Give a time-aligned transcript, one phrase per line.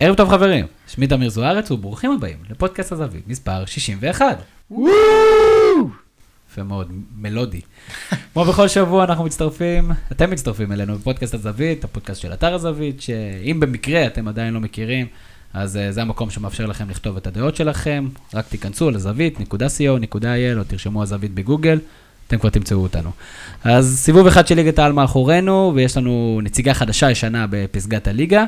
[0.00, 4.42] ערב טוב חברים, שמי תמיר זוארץ וברוכים הבאים לפודקאסט הזווית מספר 61.
[6.50, 7.60] יפה מאוד, מלודי.
[8.32, 13.60] כמו בכל שבוע אנחנו מצטרפים, אתם מצטרפים אלינו בפודקאסט הזווית, הפודקאסט של אתר הזווית, שאם
[13.60, 15.06] במקרה אתם עדיין לא מכירים,
[15.54, 21.02] אז uh, זה המקום שמאפשר לכם לכתוב את הדעות שלכם, רק תיכנסו לזווית.co.il או תרשמו
[21.02, 21.78] הזווית בגוגל,
[22.26, 23.10] אתם כבר תמצאו אותנו.
[23.64, 28.44] אז סיבוב אחד של ליגת העל מאחורינו, ויש לנו נציגה חדשה ישנה בפסגת הליגה.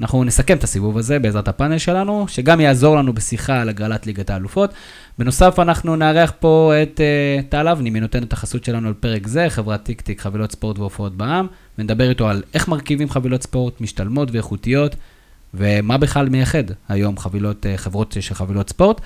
[0.00, 4.30] אנחנו נסכם את הסיבוב הזה בעזרת הפאנל שלנו, שגם יעזור לנו בשיחה על הגרלת ליגת
[4.30, 4.74] האלופות.
[5.18, 9.26] בנוסף, אנחנו נארח פה את uh, טל אבני, מי נותן את החסות שלנו על פרק
[9.26, 11.46] זה, חברת טיק טיק, חבילות ספורט והופעות בעם,
[11.78, 14.96] ונדבר איתו על איך מרכיבים חבילות ספורט משתלמות ואיכותיות,
[15.54, 19.00] ומה בכלל מייחד היום חבילות, uh, חברות של חבילות ספורט.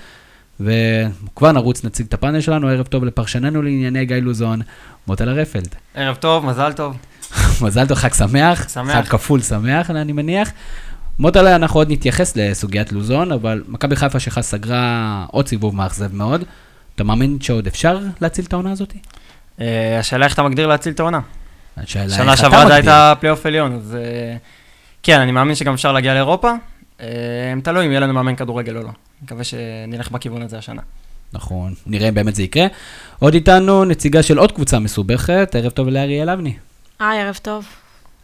[0.59, 4.61] וכבר נרוץ, נציג את הפאנל שלנו, ערב טוב לפרשננו לענייני גיא לוזון,
[5.07, 5.75] מוטל הרפלד.
[5.95, 6.97] ערב טוב, מזל טוב.
[7.61, 8.69] מזל טוב, חג שמח.
[8.69, 8.95] שמח.
[8.95, 10.51] חג כפול שמח, אני מניח.
[11.19, 16.43] מוטלה, אנחנו עוד נתייחס לסוגיית לוזון, אבל מכבי חיפה שלך סגרה עוד סיבוב מאכזב מאוד.
[16.95, 18.93] אתה מאמין שעוד אפשר להציל את העונה הזאת?
[19.61, 21.19] אה, השאלה איך אתה מגדיר להציל את העונה.
[21.85, 22.73] שנה שעברה זה.
[22.73, 24.37] הייתה פלייאוף עליון, אז אה,
[25.03, 26.51] כן, אני מאמין שגם אפשר להגיע לאירופה.
[27.01, 27.07] אה,
[27.63, 28.89] תלוי אם יהיה לנו מאמן כדורגל או לא.
[29.23, 30.81] מקווה שנלך בכיוון הזה השנה.
[31.33, 32.65] נכון, נראה אם באמת זה יקרה.
[33.19, 36.53] עוד איתנו נציגה של עוד קבוצה מסובכת, ערב טוב לאריאל אבני.
[36.99, 37.65] היי, ערב טוב.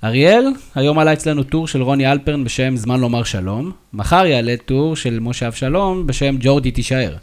[0.03, 0.45] אריאל,
[0.75, 3.71] היום עלה אצלנו טור של רוני אלפרן בשם זמן לומר שלום.
[3.93, 7.15] מחר יעלה טור של משה אבשלום בשם ג'ורדי תישאר.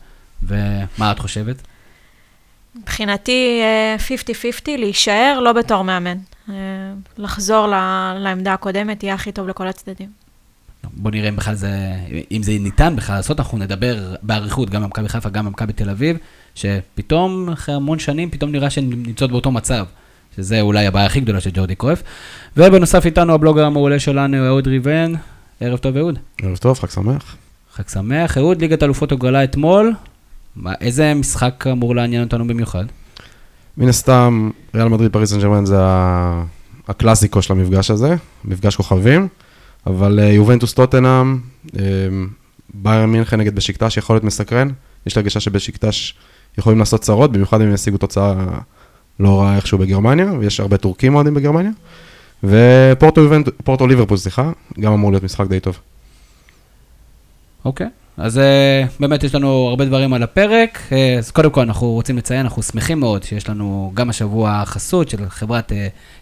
[0.43, 1.57] ומה את חושבת?
[2.75, 3.97] מבחינתי אה,
[4.67, 6.19] 50-50, להישאר לא בתור מאמן.
[6.49, 6.55] אה,
[7.19, 7.67] לחזור
[8.19, 10.09] לעמדה הקודמת יהיה הכי טוב לכל הצדדים.
[10.93, 11.71] בוא נראה אם בכלל זה,
[12.31, 16.17] אם זה ניתן בכלל לעשות, אנחנו נדבר באריכות גם במכבי חיפה, גם במכבי תל אביב,
[16.55, 19.85] שפתאום, אחרי המון שנים, פתאום נראה שהן נמצאות באותו מצב,
[20.37, 22.03] שזה אולי הבעיה הכי גדולה של ג'ורדי קרויף.
[22.57, 25.13] ובנוסף איתנו הבלוגר המעולה שלנו, אהוד ריבן.
[25.61, 26.19] ערב טוב, אהוד.
[26.43, 27.37] ערב טוב, חג שמח.
[27.75, 28.39] חג שמח.
[28.39, 29.93] אהוד, ליגת אלופות הוגרלה אתמול.
[30.57, 32.85] מה, איזה משחק אמור לעניין אותנו במיוחד?
[33.77, 35.77] מן הסתם, ריאל מדריד פריס סן ג'רמן זה
[36.89, 39.29] הקלאסיקו של המפגש הזה, מפגש כוכבים,
[39.87, 41.39] אבל אה, יובנטוס טוטנאם,
[41.79, 41.83] אה,
[42.75, 44.69] ביירן מינכן נגד בשקטש יכול להיות מסקרן,
[45.07, 46.15] יש לי הרגשה שבשקטש
[46.59, 48.35] יכולים לעשות צרות, במיוחד אם ישיגו תוצאה
[49.23, 51.71] לא רעה איכשהו בגרמניה, ויש הרבה טורקים אוהדים בגרמניה,
[52.45, 54.51] ופורטו ליברפול, סליחה,
[54.81, 55.79] גם אמור להיות משחק די טוב.
[57.65, 57.89] אוקיי.
[58.17, 58.41] אז uh,
[59.01, 60.79] באמת יש לנו הרבה דברים על הפרק.
[60.91, 65.09] Uh, אז קודם כל אנחנו רוצים לציין, אנחנו שמחים מאוד שיש לנו גם השבוע חסות
[65.09, 65.75] של חברת uh,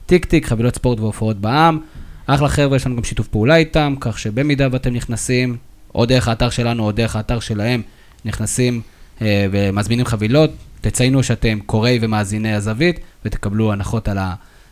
[0.06, 1.78] טיק טיק, חבילות ספורט והופעות בעם.
[2.27, 5.56] אחלה חבר'ה, יש לנו גם שיתוף פעולה איתם, כך שבמידה ואתם נכנסים,
[5.94, 7.82] או דרך האתר שלנו או דרך האתר שלהם,
[8.25, 8.81] נכנסים
[9.22, 10.50] ומזמינים חבילות,
[10.81, 14.19] תציינו שאתם קוראי ומאזיני הזווית, ותקבלו הנחות על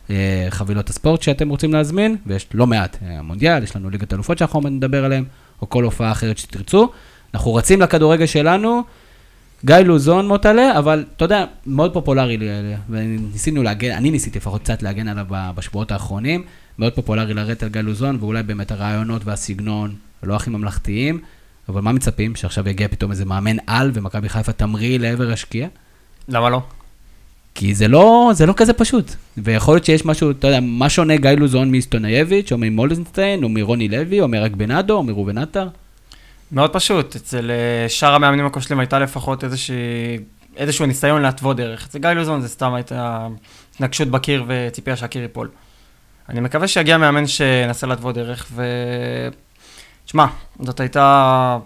[0.09, 4.61] החבילות הספורט שאתם רוצים להזמין, ויש לא מעט, אה, המונדיאל, יש לנו ליגת אלופות שאנחנו
[4.61, 5.23] נדבר עליהם,
[5.61, 6.91] או כל הופעה אחרת שתרצו.
[7.33, 8.83] אנחנו רצים לכדורגל שלנו,
[9.65, 12.37] גיא לוזון מוטלה, אבל אתה יודע, מאוד פופולרי,
[12.89, 16.43] וניסינו להגן, אני ניסיתי לפחות קצת להגן עליו בשבועות האחרונים,
[16.79, 21.19] מאוד פופולרי לרדת על גיא לוזון, ואולי באמת הרעיונות והסגנון לא הכי ממלכתיים,
[21.69, 22.35] אבל מה מצפים?
[22.35, 25.69] שעכשיו יגיע פתאום איזה מאמן על, ומכבי חיפה תמריא לעבר השקיעה?
[26.27, 26.61] למה לא?
[27.55, 29.11] כי זה לא, זה לא כזה פשוט.
[29.37, 33.87] ויכול להיות שיש משהו, אתה יודע, מה שונה גיא לוזון מסטונייביץ', או ממולדנשטיין, או מרוני
[33.87, 35.67] לוי, או מרגבנדו, או מראובן עטר?
[36.51, 39.75] מאוד פשוט, אצל אה, שאר המאמנים הכושלים הייתה לפחות איזושהי,
[40.57, 41.85] איזשהו ניסיון להתוות דרך.
[41.85, 43.27] אצל גיא לוזון זה סתם הייתה
[43.75, 45.49] התנגשות בקיר וציפייה שהקיר ייפול.
[46.29, 48.63] אני מקווה שיגיע מאמן שינסה להתוות דרך, ו...
[50.09, 50.25] תשמע,
[50.59, 51.57] זאת הייתה,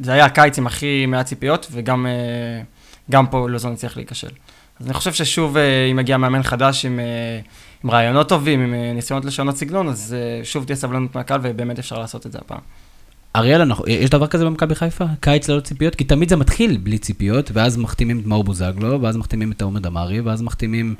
[0.00, 2.62] זה היה הקיץ עם הכי מעט ציפיות, וגם אה,
[3.10, 4.28] גם פה לוזון הצליח להיכשל.
[4.80, 7.40] אז אני חושב ששוב, אה, אם יגיע מאמן חדש עם, אה,
[7.84, 12.26] עם רעיונות טובים, עם ניסיונות לשנות סגנון, אז שוב תהיה סבלנות מהקהל, ובאמת אפשר לעשות
[12.26, 12.58] את זה הפעם.
[13.36, 15.04] אריאל, יש דבר כזה במכבי חיפה?
[15.20, 15.94] קיץ ללא ציפיות?
[15.94, 19.80] כי תמיד זה מתחיל בלי ציפיות, ואז מחתימים את מאור בוזגלו, ואז מחתימים את עומר
[19.80, 20.94] דמארי, ואז מחתימים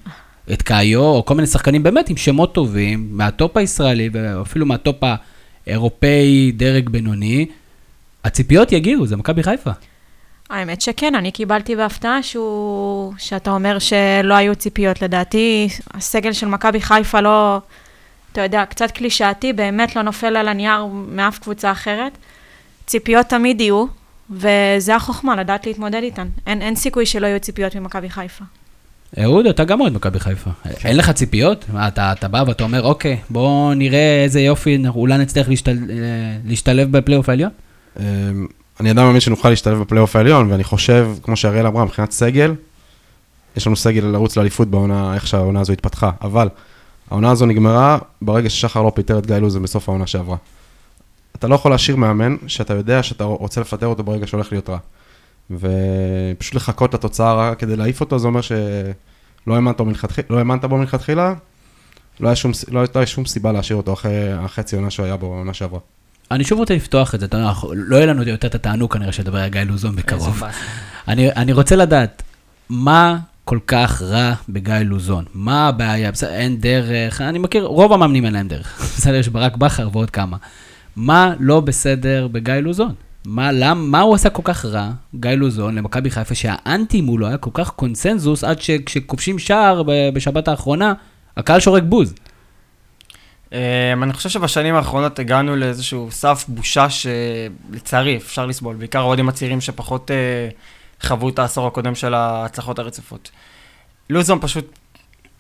[0.53, 5.05] את קאיו, או כל מיני שחקנים באמת עם שמות טובים, מהטופ הישראלי, ואפילו מהטופ
[5.67, 7.47] האירופאי, דרג בינוני.
[8.25, 9.71] הציפיות יגיעו, זה מכבי חיפה.
[10.51, 13.15] האמת שכן, אני קיבלתי בהפתעה שהוא...
[13.19, 15.03] שאתה אומר שלא היו ציפיות.
[15.03, 17.61] לדעתי, הסגל של מכבי חיפה לא,
[18.33, 22.19] אתה יודע, קצת קלישאתי, באמת לא נופל על הנייר מאף קבוצה אחרת.
[22.87, 23.87] ציפיות תמיד יהיו,
[24.31, 26.29] וזה החוכמה, לדעת להתמודד איתן.
[26.47, 28.45] אין, אין סיכוי שלא יהיו ציפיות ממכבי חיפה.
[29.21, 30.51] אהוד, אתה גם אוהד מכבי חיפה.
[30.85, 31.65] אין לך ציפיות?
[31.73, 35.97] מה, אתה, אתה בא ואתה אומר, אוקיי, בוא נראה איזה יופי, אולי נצליח להשתל, אה,
[36.45, 37.51] להשתלב בפלייאוף העליון?
[38.01, 38.47] אמ,
[38.81, 42.55] אני עדיין מאמין שנוכל להשתלב בפלייאוף העליון, ואני חושב, כמו שאריאל אמרה, מבחינת סגל,
[43.57, 46.49] יש לנו סגל לרוץ לאליפות בעונה, איך שהעונה הזו התפתחה, אבל
[47.11, 50.37] העונה הזו נגמרה ברגע ששחר לא פיטר את גיא לוזון בסוף העונה שעברה.
[51.37, 54.79] אתה לא יכול להשאיר מאמן שאתה יודע שאתה רוצה לפטר אותו ברגע שהולך להיות רע.
[55.51, 58.55] ופשוט לחכות לתוצאה הרעה כדי להעיף אותו, זה אומר שלא
[59.55, 61.35] האמנת בו מלכתחילה, לא האמנת בו מלכתחילה,
[62.21, 65.27] לא היה שום, לא הייתה שום סיבה להשאיר אותו אחרי החצי עונה שהוא היה בו,
[65.27, 65.81] עונה שעברה.
[66.31, 69.23] אני שוב רוצה לפתוח את זה, אנחנו- לא יהיה לנו יותר את התענוג כנראה של
[69.23, 70.43] לדבר על גיא לוזון בקרוב.
[71.09, 72.23] אני, אני רוצה לדעת,
[72.69, 75.25] מה כל כך רע בגיא לוזון?
[75.35, 76.11] מה הבעיה?
[76.13, 78.81] בסדר, אין דרך, אני מכיר, רוב המאמנים אין להם דרך.
[78.99, 80.37] בסדר, יש ברק בכר ועוד כמה.
[80.97, 82.95] מה לא בסדר בגיא לוזון?
[83.25, 87.37] מה, למ, מה הוא עשה כל כך רע, גיא לוזון, למכבי חיפה, שהאנטי מולו היה
[87.37, 89.83] כל כך קונסנזוס, עד שכשכובשים שער
[90.15, 90.93] בשבת האחרונה,
[91.37, 92.15] הקהל שורק בוז.
[93.53, 93.59] אמ,
[94.03, 100.11] אני חושב שבשנים האחרונות הגענו לאיזשהו סף בושה שלצערי אפשר לסבול, בעיקר האוהדים הצעירים שפחות
[100.11, 100.49] אה,
[101.09, 103.31] חוו את העשור הקודם של ההצלחות הרצופות.
[104.11, 104.79] לוזון פשוט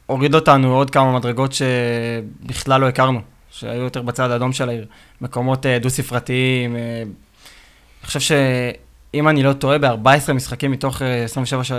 [0.06, 3.20] הוריד אותנו עוד כמה מדרגות שבכלל לא הכרנו,
[3.50, 4.86] שהיו יותר בצד האדום של העיר,
[5.20, 6.76] מקומות אה, דו-ספרתיים.
[8.02, 11.78] אה, אני חושב שאם אני לא טועה, ב-14 משחקים מתוך אה, 27, ש- אה,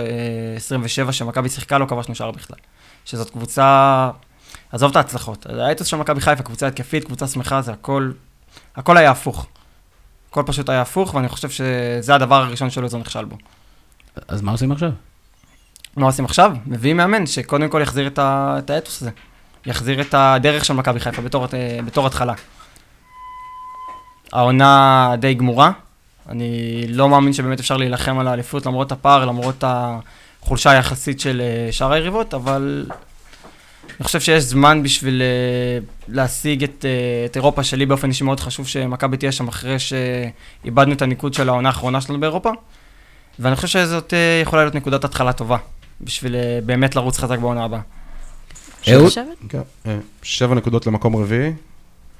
[0.56, 2.56] 27 שמכבי שיחקה לא כבשנו שער בכלל.
[3.04, 4.10] שזאת קבוצה
[4.72, 5.46] עזוב את ההצלחות.
[5.46, 8.12] האתוס של מכבי חיפה, קבוצה התקפית, קבוצה שמחה, זה הכל,
[8.76, 9.46] הכל היה הפוך.
[10.30, 13.36] הכל פשוט היה הפוך, ואני חושב שזה הדבר הראשון שלוזון נכשל בו.
[14.28, 14.90] אז מה עושים עכשיו?
[15.96, 16.56] מה עושים עכשיו?
[16.66, 18.56] מביאים מאמן שקודם כל יחזיר את, ה...
[18.58, 19.10] את האתוס הזה.
[19.66, 22.34] יחזיר את הדרך של מכבי חיפה בתור, אה, בתור התחלה.
[24.32, 25.72] העונה די גמורה.
[26.28, 31.72] אני לא מאמין שבאמת אפשר להילחם על האליפות למרות הפער, למרות החולשה היחסית של אה,
[31.72, 32.86] שאר היריבות, אבל
[33.98, 35.78] אני חושב שיש זמן בשביל אה,
[36.08, 40.92] להשיג את, אה, את אירופה, שלי באופן אישי מאוד חשוב שמכבי תהיה שם אחרי שאיבדנו
[40.92, 42.50] את הניקוד של העונה האחרונה שלנו באירופה.
[43.38, 45.56] ואני חושב שזאת יכולה להיות נקודת התחלה טובה,
[46.00, 46.36] בשביל
[46.66, 47.80] באמת לרוץ חזק בעונה הבאה.
[50.22, 51.52] שבע נקודות למקום רביעי,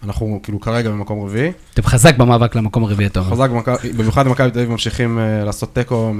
[0.05, 1.53] אנחנו כאילו כרגע במקום רביעי.
[1.75, 3.31] אתם חזק במאבק למקום הרביעי, אתה אומר.
[3.31, 3.49] חזק,
[3.97, 6.13] במיוחד במכבי תל אביב ממשיכים אה, לעשות תיקו,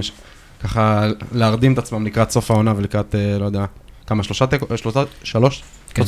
[0.63, 3.65] ככה להרדים את עצמם לקראת סוף העונה ולקראת, אה, לא יודע,
[4.07, 5.63] כמה, שלושה תיקו, אה, שלושה, שלוש?
[5.95, 6.03] כן.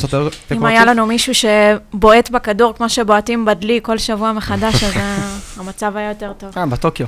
[0.55, 0.85] אם היה?
[0.85, 4.93] לנו מישהו שבועט בכדור כמו שבועטים בדלי כל שבוע מחדש, אז
[5.59, 6.49] המצב היה יותר טוב.
[6.57, 7.07] אה, בטוקיו.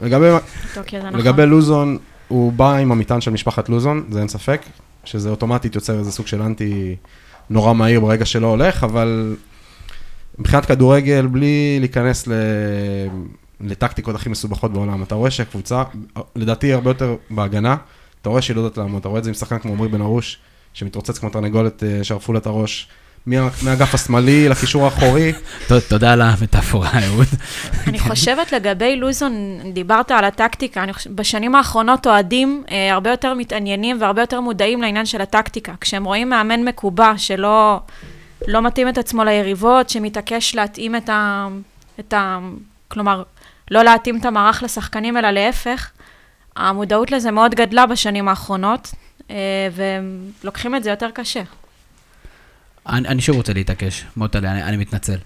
[0.00, 1.20] לגבי נכון.
[1.20, 1.98] לגבי לוזון,
[2.28, 4.62] הוא בא עם המטען של משפחת לוזון, זה אין ספק,
[5.04, 6.96] שזה אוטומטית יוצר איזה סוג של אנטי
[7.50, 9.36] נורא מהיר ברגע שלא הולך, אבל
[10.38, 12.32] מבחינת כדורגל, בלי להיכנס ל...
[13.60, 15.82] לטקטיקות הכי מסובכות בעולם, אתה רואה שהקבוצה,
[16.36, 17.76] לדעתי הרבה יותר בהגנה,
[18.22, 20.00] אתה רואה שהיא לא יודעת לעמוד, אתה רואה את זה עם שחקן כמו עמרי בן
[20.00, 20.38] ארוש,
[20.74, 22.88] שמתרוצץ כמו תרנגולת, אה, שרפו לה את הראש,
[23.26, 25.32] מה- מהאגף השמאלי לקישור האחורי,
[25.88, 27.26] תודה על המטאפורה, אהוד.
[27.86, 29.32] אני חושבת לגבי לוזון,
[29.72, 30.84] דיברת על הטקטיקה,
[31.14, 35.72] בשנים האחרונות אוהדים אה, הרבה יותר מתעניינים והרבה יותר מודעים לעניין של הטקטיקה.
[35.80, 37.80] כשהם רואים מאמן מקובע שלא
[38.46, 41.48] לא מתאים את עצמו ליריבות, שמתעקש להתאים את ה...
[42.00, 42.38] את ה
[42.88, 43.22] כלומר,
[43.70, 45.90] לא להתאים את המערך לשחקנים, אלא להפך,
[46.56, 48.92] המודעות לזה מאוד גדלה בשנים האחרונות,
[49.30, 49.36] אה,
[49.72, 51.42] והם לוקחים את זה יותר קשה.
[52.88, 55.16] אני, אני שוב רוצה להתעקש, מוטלה, אני, אני מתנצל.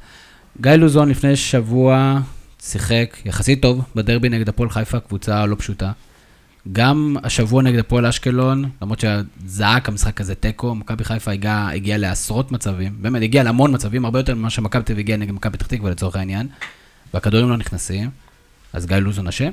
[0.60, 2.18] גיא לוזון לפני שבוע
[2.62, 5.92] שיחק יחסית טוב בדרבי נגד הפועל חיפה, קבוצה לא פשוטה.
[6.72, 12.52] גם השבוע נגד הפועל אשקלון, למרות שזעק המשחק הזה תיקו, מכבי חיפה הגיעה הגיע לעשרות
[12.52, 15.66] מצבים, באמת הגיעה להמון מצבים, הרבה יותר ממה שמכבי תל אביב הגיעה נגד מכבי פתח
[15.66, 16.48] תקווה לצורך העניין,
[17.14, 18.10] והכדורים לא נכנסים,
[18.72, 19.50] אז גיא לוזון אשם.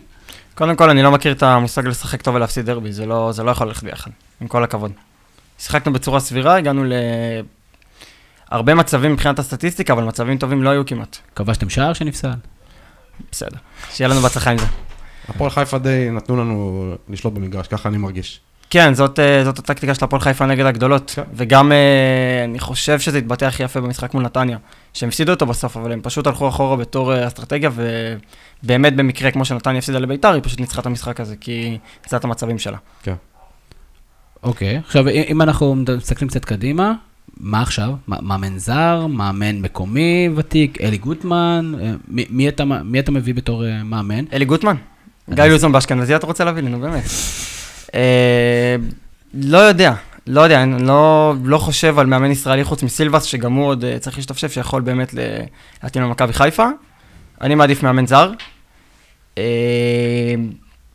[0.56, 3.52] קודם כל, אני לא מכיר את המושג לשחק טוב ולהפסיד דרבי, זה לא, זה לא
[3.52, 4.92] יכול ללכת ביחד, עם כל הכבוד.
[5.60, 6.86] שיחקנו בצורה סבירה, הגענו
[8.52, 11.18] להרבה מצבים מבחינת הסטטיסטיקה, אבל מצבים טובים לא היו כמעט.
[11.36, 12.32] כבשתם שער שנפסל.
[13.32, 13.58] בסדר.
[13.92, 14.66] שיהיה לנו בהצלחה עם זה.
[15.30, 18.42] הפועל חיפה די נתנו לנו לשלוט במגרש, ככה אני מרגיש.
[18.70, 21.12] כן, זאת, אה, זאת הטקטיקה של הפועל חיפה נגד הגדולות.
[21.16, 21.22] כן.
[21.34, 24.58] וגם אה, אני חושב שזה התבטא הכי יפה במשחק מול נתניה.
[24.94, 27.70] שהם הפסידו אותו בסוף, אבל הם פשוט הלכו אחורה בתור אה, אסטרטגיה,
[28.64, 31.78] ובאמת במקרה, כמו שנתניה הפסידה לביתר, היא פשוט ניצחה את המשחק הזה, כי
[32.10, 32.78] זה את המצבים שלה.
[34.44, 36.94] אוקיי, עכשיו אם אנחנו מסתכלים קצת קדימה,
[37.38, 37.90] מה עכשיו?
[38.08, 41.74] מאמן זר, מאמן מקומי ותיק, אלי גוטמן,
[42.08, 44.26] מי, מי, אתה, מי אתה מביא בתור מאמן?
[44.34, 44.76] אלי גוטמן,
[45.30, 47.04] גיא לוזון באשכנזי אתה רוצה להביא לי, נו באמת.
[47.96, 48.76] אה,
[49.34, 49.94] לא יודע,
[50.28, 54.00] לא יודע, אני לא, לא חושב על מאמן ישראלי חוץ מסילבס, שגם הוא עוד אה,
[54.00, 55.16] צריך להשתפשף, שיכול באמת
[55.84, 56.68] להתאים למכבי חיפה.
[57.42, 58.32] אני מעדיף מאמן זר.
[59.38, 59.44] אה,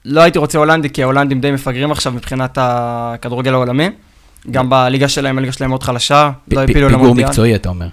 [0.04, 3.90] לא הייתי רוצה הולנדי, כי ההולנדים די מפגרים עכשיו מבחינת הכדורגל העולמי.
[4.50, 7.28] גם בליגה שלהם, הליגה שלהם מאוד חלשה, לא הפילו פיגור למונדיאל.
[7.28, 7.88] מקצועי, אתה אומר.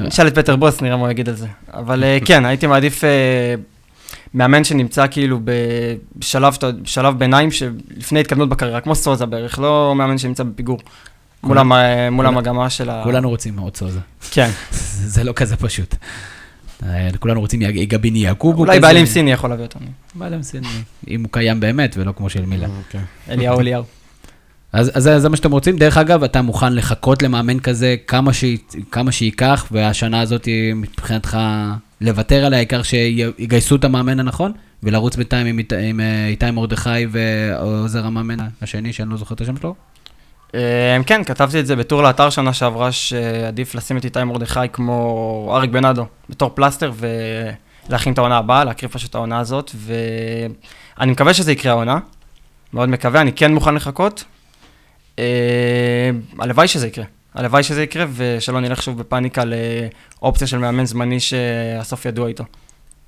[0.00, 1.46] נשאל את פטר בוס, נראה מה הוא יגיד על זה.
[1.74, 3.04] אבל כן, הייתי מעדיף
[4.36, 5.40] מאמן שנמצא כאילו
[6.18, 10.78] בשלב, בשלב ביניים שלפני התקדמות בקריירה, כמו סוזה בערך, לא מאמן שנמצא בפיגור.
[11.42, 11.72] מול המ-
[12.12, 13.00] מול המגמה של ה...
[13.04, 13.98] כולנו רוצים עוד סוזה.
[14.30, 14.50] כן.
[15.14, 15.94] זה לא כזה פשוט.
[16.82, 18.58] אה, כולנו רוצים יג- יגביני יעקובו.
[18.62, 18.80] אולי.
[18.80, 19.86] בעלים סיני יכול להביא אותנו.
[20.14, 20.66] בעלים סיני,
[21.08, 22.66] אם הוא קיים באמת ולא כמו של מילה.
[22.86, 23.00] אוקיי.
[23.30, 23.84] אליהו אליהו.
[24.72, 25.76] אז, אז זה, זה מה שאתם רוצים.
[25.76, 28.44] דרך אגב, אתה מוכן לחכות למאמן כזה כמה, ש...
[28.90, 31.38] כמה שייקח, והשנה הזאת מבחינתך
[32.00, 38.06] לוותר עליה, העיקר שיגייסו את המאמן הנכון, ולרוץ בינתיים עם, עם אה, איתי מרדכי ועוזר
[38.06, 39.74] המאמן השני, שאני לא זוכר את השם שלו.
[40.54, 45.52] אה, כן, כתבתי את זה בטור לאתר שנה שעברה, שעדיף לשים את איתי מרדכי כמו
[45.56, 46.92] אריק בנאדו, בתור פלסטר,
[47.88, 51.98] ולהכין את העונה הבאה, להקריב פשוט את העונה הזאת, ואני מקווה שזה יקרה העונה,
[52.72, 54.24] מאוד מקווה, אני כן מוכן לחכות.
[55.18, 57.04] אה, הלוואי שזה יקרה,
[57.36, 62.44] הלוואי שזה יקרה, ושלא נלך שוב בפאניקה לאופציה של מאמן זמני שהסוף ידוע איתו.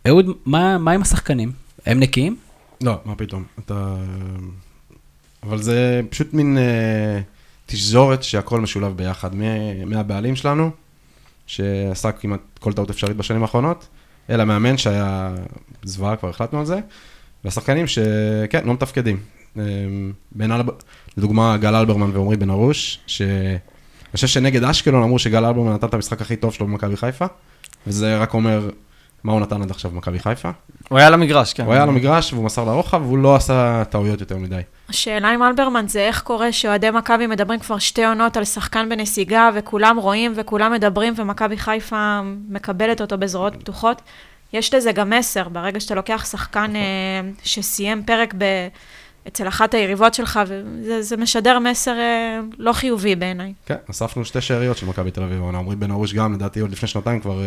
[0.08, 1.52] אהוד, מה, מה עם השחקנים?
[1.86, 2.36] הם נקיים?
[2.80, 3.44] לא, מה פתאום.
[3.64, 3.96] אתה...
[5.42, 7.20] אבל זה פשוט מין אה,
[7.66, 9.30] תשזורת שהכל משולב ביחד.
[9.86, 10.70] מהבעלים שלנו,
[11.46, 13.88] שעשה כמעט כל טעות אפשרית בשנים האחרונות,
[14.30, 15.34] אל המאמן שהיה
[15.82, 16.78] זוועה, כבר החלטנו על זה,
[17.44, 19.20] והשחקנים שכן, לא מתפקדים.
[19.58, 19.64] אה,
[20.40, 20.66] אלב...
[21.16, 22.98] לדוגמה, גל אלברמן ועמרי בן ארוש,
[24.08, 27.26] שאני חושב שנגד אשקלון אמרו שגל אלברמן נתן את המשחק הכי טוב שלו במכבי חיפה,
[27.86, 28.70] וזה רק אומר
[29.24, 30.50] מה הוא נתן עד עכשיו במכבי חיפה.
[30.88, 31.64] הוא היה על המגרש, כן.
[31.64, 34.60] הוא היה על המגרש והוא מסר לרוחב, והוא לא עשה טעויות יותר מדי.
[34.88, 39.50] השאלה עם אלברמן זה איך קורה שאוהדי מכבי מדברים כבר שתי עונות על שחקן בנסיגה,
[39.54, 44.02] וכולם רואים וכולם מדברים, ומכבי חיפה מקבלת אותו בזרועות פתוחות.
[44.52, 46.80] יש לזה גם מסר, ברגע שאתה לוקח שחקן אה,
[47.42, 48.44] שסיים פרק ב...
[49.28, 53.52] אצל אחת היריבות שלך, וזה זה משדר מסר אה, לא חיובי בעיניי.
[53.66, 55.42] כן, אספנו שתי שאריות של מכבי תל אביב.
[55.42, 57.42] עמרי בן ארוש גם, לדעתי עוד לפני שנתיים כבר...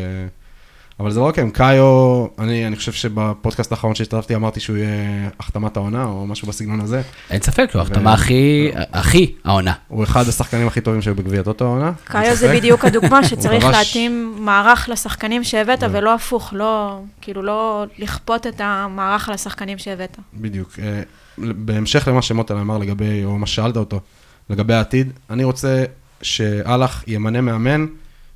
[0.99, 5.29] אבל זה לא רק הם, קאיו, אני, אני חושב שבפודקאסט האחרון שהשתתפתי אמרתי שהוא יהיה
[5.39, 7.01] החתמת העונה, או משהו בסגנון הזה.
[7.29, 9.73] אין ספק, הוא ו- החתמה הכי, הכי העונה.
[9.87, 11.91] הוא אחד השחקנים הכי טובים שהיו בגביע טוטו העונה.
[12.03, 13.65] קאיו זה בדיוק הדוגמה שצריך.
[13.65, 15.87] להתאים מערך לשחקנים שהבאת, כן.
[15.91, 20.17] ולא הפוך, לא, כאילו לא לכפות את המערך על השחקנים שהבאת.
[20.33, 20.79] בדיוק.
[20.79, 21.01] אה,
[21.37, 23.99] בהמשך למה שמוטל אמר לגבי, או מה ששאלת אותו,
[24.49, 25.83] לגבי העתיד, אני רוצה
[26.21, 27.85] שאלח ימנה מאמן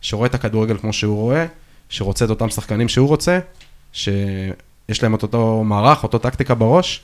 [0.01, 1.45] שרואה את הכדורגל כמו שהוא רואה,
[1.89, 3.39] שרוצה את אותם שחקנים שהוא רוצה,
[3.94, 7.01] שיש להם את אותו מערך, אותו טקטיקה בראש,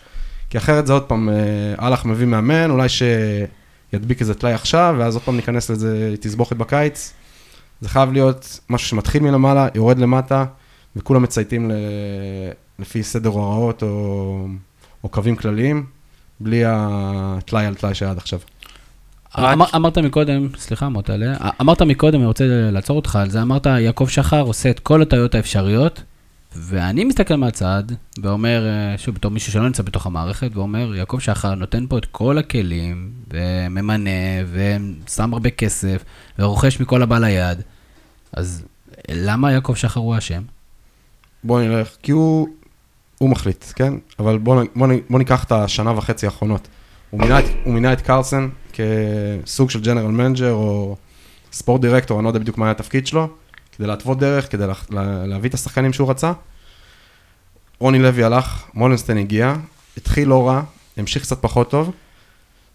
[0.49, 5.15] כי אחרת זה עוד פעם, אה, אלח מביא מאמן, אולי שידביק איזה טלאי עכשיו, ואז
[5.15, 7.13] עוד פעם ניכנס לזה תסבוכת בקיץ.
[7.81, 10.45] זה חייב להיות משהו שמתחיל מלמעלה, יורד למטה,
[10.95, 11.73] וכולם מצייתים ל...
[12.79, 14.47] לפי סדר הוראות או...
[15.03, 15.85] או קווים כלליים,
[16.39, 18.39] בלי הטלאי על טלאי שהיה עד עכשיו.
[19.39, 24.41] אמרת מקודם, סליחה מוטלה, אמרת מקודם, אני רוצה לעצור אותך על זה, אמרת יעקב שחר
[24.41, 26.03] עושה את כל הטעויות האפשריות,
[26.55, 27.83] ואני מסתכל מהצד
[28.21, 32.05] ואומר, אה, שוב, בתור מישהו שלא נמצא בתוך המערכת, ואומר, יעקב שחר נותן פה את
[32.05, 34.09] כל הכלים, וממנה,
[34.51, 36.03] ושם הרבה כסף,
[36.39, 37.61] ורוכש מכל הבא ליד,
[38.33, 38.63] אז
[39.11, 40.41] למה יעקב שחר הוא אשם?
[41.43, 42.47] בוא נלך, כי הוא,
[43.17, 43.93] הוא מחליט, כן?
[44.19, 46.67] אבל בוא, בוא, בוא ניקח את השנה וחצי האחרונות.
[47.09, 50.95] הוא מינה, את, הוא מינה את קרלסן כסוג של general manager או
[51.51, 53.27] sport director, אני לא יודע בדיוק מה היה התפקיד שלו,
[53.77, 56.31] כדי להתוות דרך, כדי לה, לה, להביא את השחקנים שהוא רצה.
[57.79, 59.55] רוני לוי הלך, מולנסטיין הגיע,
[59.97, 60.61] התחיל לא רע,
[60.97, 61.91] המשיך קצת פחות טוב.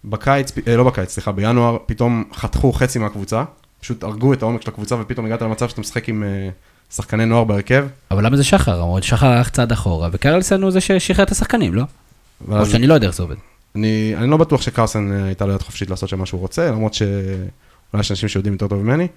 [0.05, 3.43] בקיץ, אה, לא בקיץ, סליחה, בינואר פתאום חתכו חצי מהקבוצה,
[3.81, 6.49] פשוט הרגו את העומק של הקבוצה ופתאום הגעת למצב שאתה משחק עם אה,
[6.95, 7.87] שחקני נוער בהרכב.
[8.11, 8.99] אבל למה זה שחר?
[9.01, 11.83] שחר הלך צעד אחורה, וקרלסן הוא זה ששחרר את השחקנים, לא?
[12.49, 13.35] או שאני לא יודע איך זה עובד.
[13.77, 16.71] אני, אני לא בטוח שקרסן אה, הייתה לו יד חופשית לעשות שם מה שהוא רוצה,
[16.71, 19.07] למרות שאולי יש אנשים שיודעים יותר טוב ממני,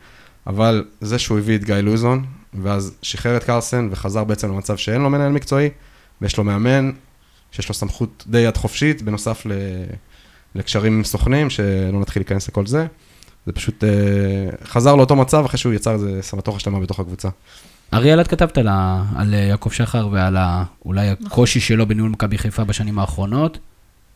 [0.47, 2.25] אבל זה שהוא הביא את גיא לוזון,
[2.55, 5.69] ואז שחרר את קרסן וחזר בעצם למצב שאין לו מנהל מקצועי,
[6.21, 6.91] ויש לו מאמן,
[7.53, 9.53] שיש לו סמכות די יד חופשית, בנוסף ל,
[10.55, 12.87] לקשרים עם סוכנים, שלא נתחיל להיכנס לכל זה.
[13.47, 13.89] זה פשוט אה,
[14.65, 17.29] חזר לאותו מצב אחרי שהוא יצר איזה סמטוחה שלמה בתוך הקבוצה.
[17.95, 22.39] אריאל, את כתבת על, ה, על יעקב שחר ועל ה, אולי הקושי שלו בניהול מכבי
[22.39, 23.59] חיפה בשנים האחרונות.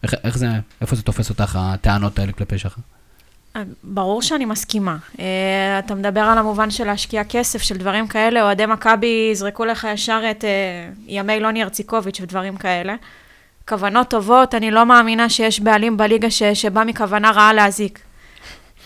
[0.05, 0.49] איך, איך זה,
[0.81, 2.81] איפה זה תופס אותך, הטענות האלה כלפי שחר?
[3.57, 4.97] אה, ברור שאני מסכימה.
[5.21, 9.87] אה, אתה מדבר על המובן של להשקיע כסף, של דברים כאלה, אוהדי מכבי יזרקו לך
[9.95, 10.51] ישר את אה,
[11.07, 12.95] ימי לוני ארציקוביץ' ודברים כאלה.
[13.69, 18.01] כוונות טובות, אני לא מאמינה שיש בעלים בליגה ש, שבא מכוונה רעה להזיק.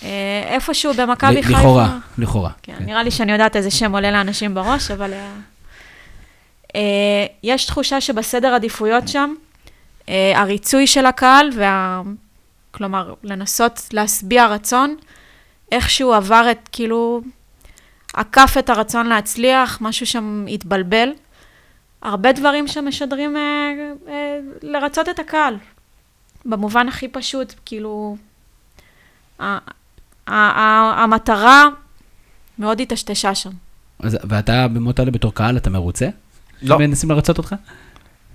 [0.03, 0.09] אה,
[0.47, 1.59] איפשהו במכבי חיפה...
[1.59, 2.51] לכאורה, לכאורה.
[2.63, 2.85] כן, כן.
[2.85, 5.13] נראה לי שאני יודעת איזה שם עולה לאנשים בראש, אבל...
[6.77, 9.35] אה, יש תחושה שבסדר עדיפויות שם,
[10.35, 12.03] הריצוי של הקהל, וה...
[12.71, 14.97] כלומר, לנסות להשביע רצון,
[15.73, 17.21] איכשהו עבר את, כאילו,
[18.15, 21.09] עקף את הרצון להצליח, משהו שם התבלבל.
[22.03, 23.41] הרבה דברים שמשדרים אה,
[24.09, 25.57] אה, לרצות את הקהל.
[26.45, 28.17] במובן הכי פשוט, כאילו,
[29.41, 29.59] ה- ה-
[30.27, 31.65] ה- המטרה
[32.59, 33.51] מאוד התשתשה שם.
[34.01, 36.09] אז- ואתה במות האלה בתור קהל, אתה מרוצה?
[36.63, 36.79] לא.
[36.79, 37.55] מנסים לרצות אותך?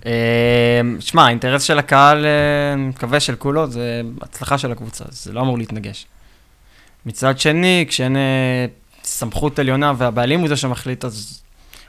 [0.06, 5.32] אה, שמע, האינטרס של הקהל, אה, אני מקווה של כולו, זה הצלחה של הקבוצה, זה
[5.32, 6.06] לא אמור להתנגש.
[7.06, 8.66] מצד שני, כשאין אה,
[9.04, 11.42] סמכות עליונה והבעלים הוא זה שמחליט, אז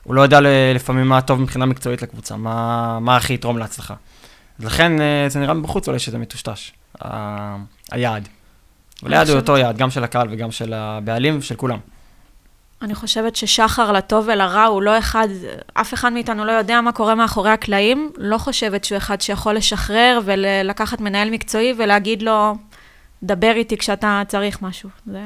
[0.03, 0.39] הוא לא יודע
[0.75, 3.93] לפעמים מה טוב מבחינה מקצועית לקבוצה, מה, מה הכי יתרום להצלחה.
[4.60, 6.72] אז לכן אה, זה נראה מבחוץ אולי שזה מטושטש,
[7.91, 8.29] היעד.
[9.03, 11.79] אבל היעד הוא אותו יעד, גם של הקהל וגם של הבעלים ושל כולם.
[12.82, 15.27] אני חושבת ששחר לטוב ולרע הוא לא אחד,
[15.74, 20.20] אף אחד מאיתנו לא יודע מה קורה מאחורי הקלעים, לא חושבת שהוא אחד שיכול לשחרר
[20.25, 22.55] ולקחת מנהל מקצועי ולהגיד לו,
[23.24, 24.89] דבר איתי כשאתה צריך משהו.
[25.05, 25.22] זה...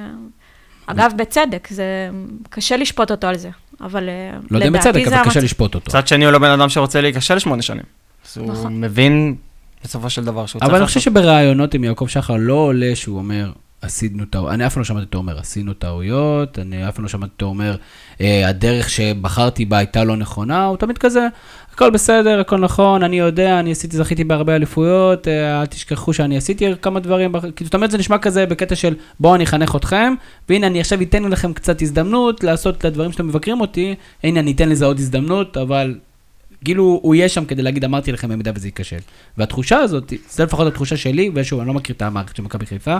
[0.85, 2.09] אגב, בצדק, זה
[2.49, 3.49] קשה לשפוט אותו על זה,
[3.81, 5.39] אבל אה, לא יודע אם לדעתי בצדק, זה אבל קשה.
[5.39, 5.89] לשפוט אותו.
[5.89, 7.83] מצד שני, הוא לא בן אדם שרוצה להיכשל שמונה שנים.
[8.25, 8.81] אז הוא נכון.
[8.81, 9.35] מבין
[9.83, 10.87] בסופו של דבר שהוא צריך אבל אני.
[10.87, 14.85] חושב שבראיונות עם יעקב שחר לא עולה שהוא אומר, עשינו טעויות, אני אף פעם לא
[14.85, 17.75] שמעתי אותו אומר, עשינו טעויות, אני אף פעם לא שמעתי אותו אומר,
[18.21, 21.27] "אה, הדרך שבחרתי בה הייתה לא נכונה, הוא תמיד כזה,
[21.73, 26.37] הכל בסדר, הכל נכון, אני יודע, אני עשיתי, זכיתי בהרבה אליפויות, אה, אל תשכחו שאני
[26.37, 30.13] עשיתי כמה דברים, כאילו, תמיד זה נשמע כזה בקטע של, בואו אני אחנך אתכם,
[30.49, 34.51] והנה אני עכשיו אתן לכם קצת הזדמנות לעשות את הדברים שאתם מבקרים אותי, הנה אני
[34.51, 35.95] אתן לזה עוד הזדמנות, אבל
[36.65, 38.97] כאילו הוא יהיה שם כדי להגיד, אמרתי לכם במידה וזה ייכשל.
[39.37, 42.97] והתחושה הזאת, זה לפחות התחושה שלי, ושוב, אני לא מכיר את המערכת של מכבי חיפה,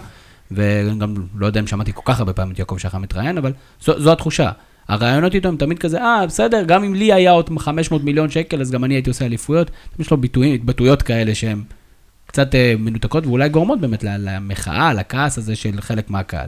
[0.52, 4.00] וגם לא יודע אם שמעתי כל כך הרבה פעמים את יעקב שחר מתראיין, אבל זו,
[4.00, 4.52] זו התחושה.
[4.88, 8.62] הרעיונות איתו הם תמיד כזה, אה, בסדר, גם אם לי היה עוד 500 מיליון שקל,
[8.62, 9.72] אז גם אני הייתי עושה אליפויות.
[10.00, 11.64] יש לו ביטויים, התבטאויות כאלה שהן
[12.26, 16.48] קצת אה, מנותקות, ואולי גורמות באמת למחאה, לכעס הזה של חלק מהקהל.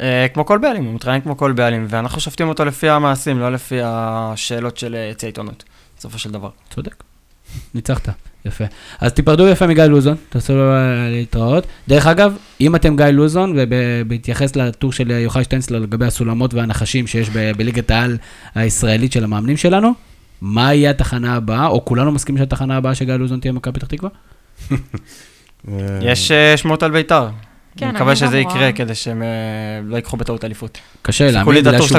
[0.00, 3.52] אה, כמו כל בעלים, הוא מתראיין כמו כל בעלים, ואנחנו שופטים אותו לפי המעשים, לא
[3.52, 5.64] לפי השאלות של אה, יציא העיתונות,
[5.98, 6.50] בסופו של דבר.
[6.70, 7.02] צודק.
[7.74, 8.08] ניצחת,
[8.44, 8.64] יפה.
[9.00, 11.66] אז תיפרדו יפה מגיא לוזון, תעשו לו אה, להתראות.
[11.88, 17.30] דרך אגב, אם אתם גיא לוזון, ובהתייחס לטור של יוחאי שטנצלר לגבי הסולמות והנחשים שיש
[17.30, 18.18] ב- בליגת העל
[18.54, 19.92] הישראלית של המאמנים שלנו,
[20.40, 23.86] מה יהיה התחנה הבאה, או כולנו מסכימים שהתחנה הבאה של גיא לוזון תהיה מכבי פתח
[23.86, 24.10] תקווה?
[26.02, 27.28] יש אה, שמות על בית"ר.
[27.76, 28.38] כן, אני מקווה שזה.
[28.38, 29.28] יקרה כדי שהם אה,
[29.84, 30.78] לא ייקחו בטעות אליפות.
[31.02, 31.98] קשה להאמין, בגלל שהוא.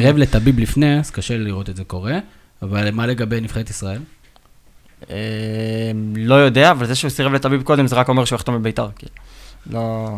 [0.00, 2.18] סירב לטביב לפני, אז קשה לראות את זה קורה.
[2.62, 3.98] אבל מה לגבי נבחרת ישראל?
[5.10, 5.16] אה,
[6.16, 8.88] לא יודע, אבל זה שהוא סירב לטביב קודם, זה רק אומר שהוא יחתום בבית"ר.
[8.96, 9.12] כאילו.
[9.70, 10.16] לא,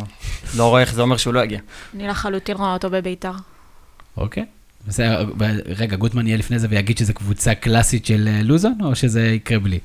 [0.56, 1.58] לא רואה איך זה אומר שהוא לא יגיע.
[1.94, 3.32] אני לחלוטין רואה אותו בביתר.
[4.16, 4.44] אוקיי.
[4.86, 5.30] בסדר,
[5.76, 9.58] רגע, גוטמן יהיה לפני זה ויגיד שזו קבוצה קלאסית של אה, לוזון, או שזה יקרה
[9.58, 9.78] בלי?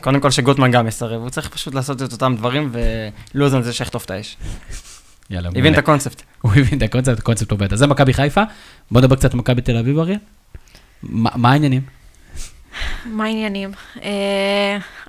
[0.00, 2.72] קודם כל שגוטמן גם יסרב, הוא צריך פשוט לעשות את אותם דברים,
[3.34, 4.36] ולוזון זה שיחטוף את האש.
[5.30, 5.72] יאללה, הבין.
[5.72, 6.22] את הקונספט.
[6.40, 7.72] הוא הבין את הקונספט, הקונספט עובד.
[7.72, 8.42] אז זה מכבי חיפה,
[8.90, 10.18] בוא נדבר קצת על מכבי תל אביב, אריה.
[11.02, 11.82] מה מה העניינים?
[13.04, 13.70] מה העניינים?
[13.96, 14.00] Uh,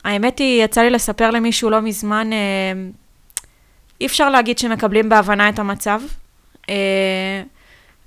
[0.04, 3.45] האמת היא, יצא לי לספר למישהו לא מזמן, uh,
[4.01, 6.01] אי אפשר להגיד שמקבלים בהבנה את המצב.
[6.62, 6.67] Uh,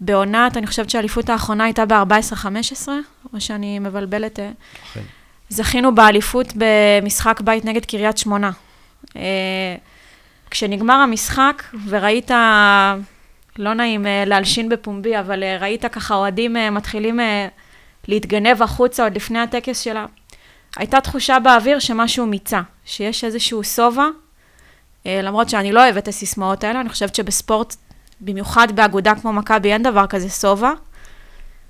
[0.00, 2.88] בעונת, אני חושבת שהאליפות האחרונה הייתה ב-14-15,
[3.34, 4.38] או שאני מבלבלת.
[4.84, 5.00] אכן.
[5.48, 8.50] זכינו באליפות במשחק בית נגד קריית שמונה.
[9.06, 9.14] Uh,
[10.50, 12.30] כשנגמר המשחק וראית,
[13.58, 17.20] לא נעים uh, להלשין בפומבי, אבל uh, ראית ככה אוהדים מתחילים...
[18.08, 20.06] להתגנב החוצה עוד לפני הטקס שלה.
[20.76, 24.06] הייתה תחושה באוויר שמשהו מיצה, שיש איזשהו שובע,
[25.06, 27.76] אה, למרות שאני לא אוהבת את הסיסמאות האלה, אני חושבת שבספורט,
[28.20, 30.72] במיוחד באגודה כמו מכבי, אין דבר כזה שובע.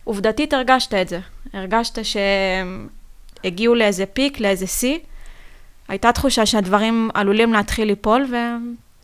[0.04, 1.20] עובדתית הרגשת את זה.
[1.52, 1.98] הרגשת
[3.42, 4.98] שהגיעו לאיזה פיק, לאיזה שיא.
[5.88, 8.26] הייתה תחושה שהדברים עלולים להתחיל ליפול,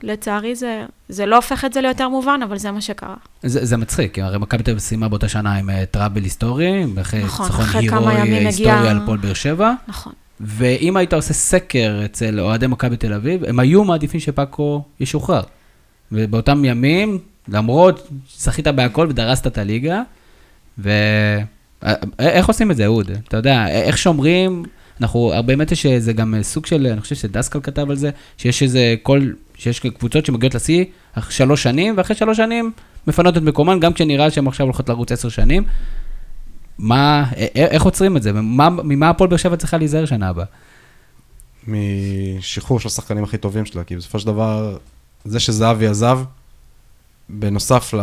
[0.04, 3.14] ולצערי זה, זה לא הופך את זה ליותר מובן, אבל זה מה שקרה.
[3.42, 7.24] זה, זה מצחיק, הרי מכבי תל אביב סיימה באותה שנה עם אה, טראבל היסטורי, אחרי
[7.24, 10.12] נכון, ניצחון הירואי היסטורי הגיע- על פועל באר שבע, נכון.
[10.40, 15.42] ואם היית עושה סקר אצל אוהדי מכבי תל אביב, הם היו מעדיפים שפאקו ישוחרר.
[16.12, 20.02] ובאותם ימים, למרות שזכית בהכל ודרסת את הליגה,
[20.78, 23.10] ואיך עושים את זה, אהוד?
[23.28, 24.64] אתה יודע, איך שומרים,
[25.00, 28.94] אנחנו, באמת יש איזה גם סוג של, אני חושב שדסקל כתב על זה, שיש איזה
[29.02, 30.84] כל, שיש קבוצות שמגיעות לשיא
[31.30, 32.72] שלוש שנים, ואחרי שלוש שנים
[33.06, 35.64] מפנות את מקומן, גם כשנראה שהן עכשיו הולכות לרוץ עשר שנים.
[36.78, 38.32] מה, א- איך עוצרים את זה?
[38.32, 40.44] מה, ממה הפועל באר שבע צריכה להיזהר שנה הבאה?
[41.68, 44.76] משחרור של השחקנים הכי טובים שלה, כי בסופו של דבר,
[45.24, 46.20] זה שזהבי עזב,
[47.28, 48.00] בנוסף ל...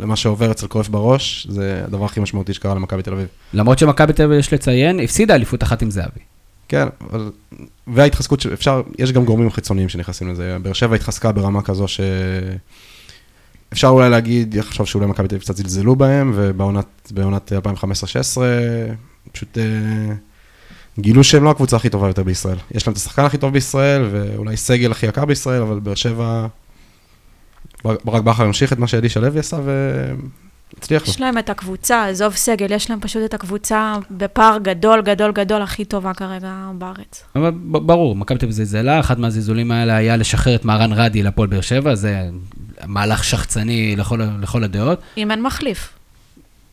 [0.00, 3.26] למה שעובר אצל קרויף בראש, זה הדבר הכי משמעותי שקרה למכבי תל אביב.
[3.52, 6.20] למרות שמכבי תל אביב, יש לציין, הפסידה אליפות אחת עם זהבי.
[6.68, 7.30] כן, אבל...
[7.86, 10.56] וההתחזקות, אפשר, יש גם גורמים חיצוניים שנכנסים לזה.
[10.62, 12.00] באר שבע התחזקה ברמה כזו ש...
[13.72, 18.40] אפשר אולי להגיד, עכשיו שאולי מכבי תל אביב קצת זלזלו בהם, ובעונת בעונת 2015-2016,
[19.32, 20.14] פשוט אה,
[20.98, 22.56] גילו שהם לא הקבוצה הכי טובה יותר בישראל.
[22.70, 26.46] יש להם את השחקן הכי טוב בישראל, ואולי סגל הכי יקר בישראל, אבל באר שבע...
[27.84, 29.56] ברק בכר המשיך את מה שאלישע לוי עשה,
[30.78, 31.10] הצליח לו.
[31.10, 35.62] יש להם את הקבוצה, עזוב סגל, יש להם פשוט את הקבוצה בפער גדול, גדול, גדול,
[35.62, 37.24] הכי טובה כרגע בארץ.
[37.36, 41.48] אבל ברור, מכבי תל אביב זלזלה, אחד מהזלזולים האלה היה לשחרר את מהרן רדי לפועל
[41.48, 42.28] באר שבע, זה
[42.86, 45.00] מהלך שחצני לכל, לכל הדעות.
[45.16, 45.99] אם אין מחליף.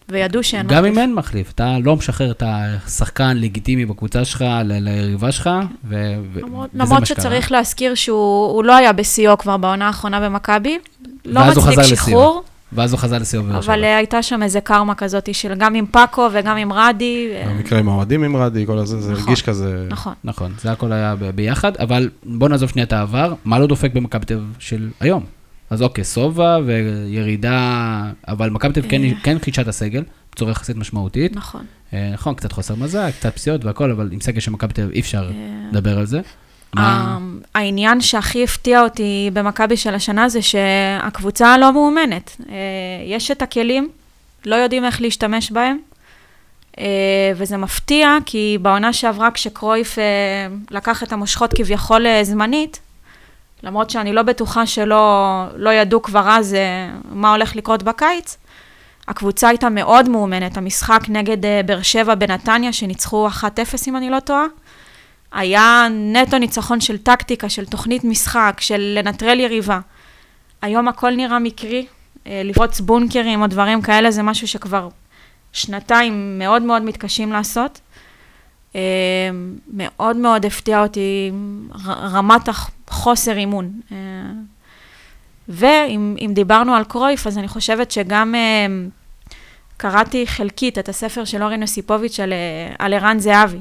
[0.10, 0.94] וידעו שאין גם מחליף.
[0.94, 5.50] אם אין מחליף, אתה לא משחרר את השחקן לגיטימי בקבוצה שלך, ל- ליריבה שלך,
[5.90, 5.96] ו-
[6.34, 7.22] ו- למרות, וזה למרות מה שקרה.
[7.24, 10.78] שצריך להזכיר שהוא הוא לא היה בשיאו כבר בעונה האחרונה במכבי.
[11.26, 12.44] לא מצדיק שחרור,
[12.74, 13.74] ואז הוא חזר לסיום באר שבע.
[13.74, 17.28] אבל אה, הייתה שם איזה קרמה כזאת של גם עם פאקו וגם עם רדי.
[17.34, 19.24] אה, במקרה עם האוהדים עם רדי, כל הזה, זה נכון.
[19.24, 19.88] הרגיש כזה...
[19.90, 20.14] נכון.
[20.24, 23.94] נכון, זה הכל היה ב- ביחד, אבל בוא נעזוב שנייה את העבר, מה לא דופק
[23.94, 25.24] במכבי תל אביב של היום?
[25.70, 29.12] אז אוקיי, סובה וירידה, אבל מכבי תל אביב כן- אה.
[29.24, 31.36] כן חידשה את הסגל, בצורה יחסית משמעותית.
[31.36, 31.66] נכון.
[31.94, 34.94] אה, נכון, קצת חוסר מזל, קצת פציעות והכל, אבל עם סגל של מכבי תל אביב
[34.94, 36.22] אי אפשר אה, לדבר על זה.
[37.56, 42.42] העניין שהכי הפתיע אותי במכבי של השנה זה שהקבוצה לא מאומנת.
[43.06, 43.90] יש את הכלים,
[44.46, 45.78] לא יודעים איך להשתמש בהם,
[47.36, 49.98] וזה מפתיע, כי בעונה שעברה כשקרויף
[50.72, 52.80] לקח את המושכות כביכול זמנית,
[53.64, 58.38] למרות שאני לא בטוחה שלא לא ידעו כבר אז אה, מה הולך לקרות בקיץ,
[59.08, 60.58] הקבוצה הייתה מאוד מאומנת.
[60.58, 63.44] המשחק נגד אה, באר שבע בנתניה, שניצחו 1-0
[63.88, 64.46] אם אני לא טועה,
[65.32, 69.80] היה נטו ניצחון של טקטיקה, של תוכנית משחק, של לנטרל יריבה.
[70.62, 71.86] היום הכל נראה מקרי,
[72.28, 74.90] אה, לפרוץ בונקרים או דברים כאלה זה משהו שכבר
[75.54, 77.80] שנתיים מאוד מאוד מתקשים לעשות.
[78.78, 78.82] אה,
[79.74, 81.32] מאוד מאוד הפתיע אותי
[81.88, 83.72] רמת החוסר אימון.
[83.92, 83.98] אה,
[85.50, 88.68] ואם אם דיברנו על קרויף, אז אני חושבת שגם אה,
[89.78, 93.60] קראתי חלקית את הספר של אורן יוסיפוביץ' על, אה, על ערן זהבי.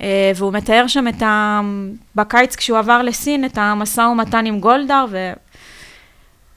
[0.00, 1.60] אה, והוא מתאר שם את ה...
[2.14, 5.06] בקיץ כשהוא עבר לסין, את המשא ומתן עם גולדהר,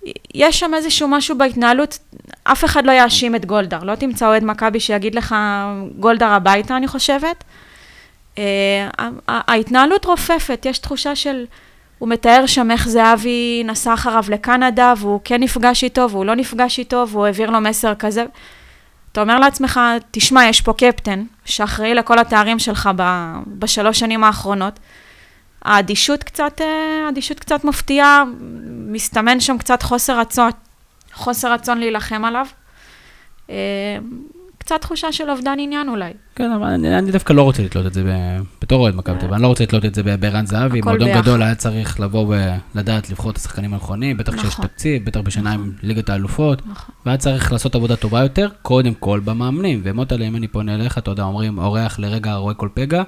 [0.05, 1.99] ויש שם איזשהו משהו בהתנהלות,
[2.43, 5.35] אף אחד לא יאשים את גולדהר, לא תמצא אוהד מכבי שיגיד לך
[5.99, 7.43] גולדהר הביתה, אני חושבת.
[8.37, 8.87] אה,
[9.27, 11.45] ההתנהלות רופפת, יש תחושה של...
[11.99, 16.79] הוא מתאר שם איך זהבי נסע אחריו לקנדה, והוא כן נפגש איתו, והוא לא נפגש
[16.79, 18.25] איתו, והוא העביר לו מסר כזה.
[19.11, 19.79] אתה אומר לעצמך,
[20.11, 22.89] תשמע, יש פה קפטן, שאחראי לכל התארים שלך
[23.47, 24.79] בשלוש שנים האחרונות.
[25.65, 28.23] האדישות קצת, אה, האדישות קצת מפתיעה,
[28.87, 30.51] מסתמן שם קצת חוסר רצון,
[31.13, 32.45] חוסר רצון להילחם עליו.
[33.49, 33.55] אה,
[34.57, 36.11] קצת תחושה של אובדן עניין אולי.
[36.35, 39.21] כן, אבל אני, אני דווקא לא רוצה לתלות את זה ב- בתור אוהד מכבי תל
[39.21, 40.81] אביב, אני לא רוצה לתלות את זה בערן זהבי.
[40.81, 41.09] מועדון.
[41.21, 42.35] גדול היה צריך לבוא
[42.75, 44.67] ולדעת לבחור את השחקנים הנכונים, בטח כשיש נכון.
[44.67, 46.95] תקציב, בטח בשנה עם ליגת האלופות, נכון.
[47.05, 49.81] והיה צריך לעשות עבודה טובה יותר, קודם כל במאמנים.
[49.83, 53.03] ומוטלה, אם אני פונה אליך, אתה יודע, אומרים, אורח לרגע רואה כל פגע.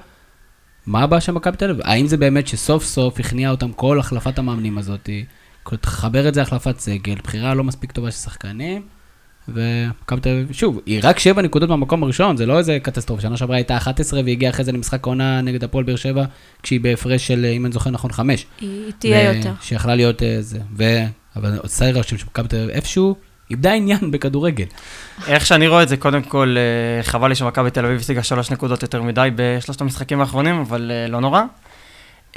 [0.88, 1.86] מה הבעיה של מכבי תל אביב?
[1.86, 5.10] האם זה באמת שסוף סוף הכניעה אותם כל החלפת המאמנים הזאת,
[5.64, 8.82] כל- תחבר את זה להחלפת סגל, בחירה לא מספיק טובה של שחקנים,
[9.48, 13.22] ומכבי תל אביב, שוב, היא רק שבע נקודות מהמקום הראשון, זה לא איזה קטסטרופה.
[13.22, 16.26] שנה שעברה הייתה 11 והגיעה אחרי זה למשחק העונה נגד הפועל באר שבע,
[16.64, 18.46] כשהיא בהפרש של, אם אני זוכר נכון, חמש.
[18.62, 19.54] היא תהיה ו- יותר.
[19.62, 20.60] שיכלה להיות אה, זה.
[20.78, 20.84] ו...
[21.36, 23.16] אבל עושה רושם שמכבי תל אביב איפשהו
[23.52, 24.66] איבדה עניין בכדורגל.
[25.28, 28.52] איך שאני רואה את זה, קודם כל, אה, חבל לי שמכבי תל אביב השיגה שלוש
[28.52, 31.42] נקודות יותר מדי בשלושת המשחקים האחרונים, אבל אה, לא נורא.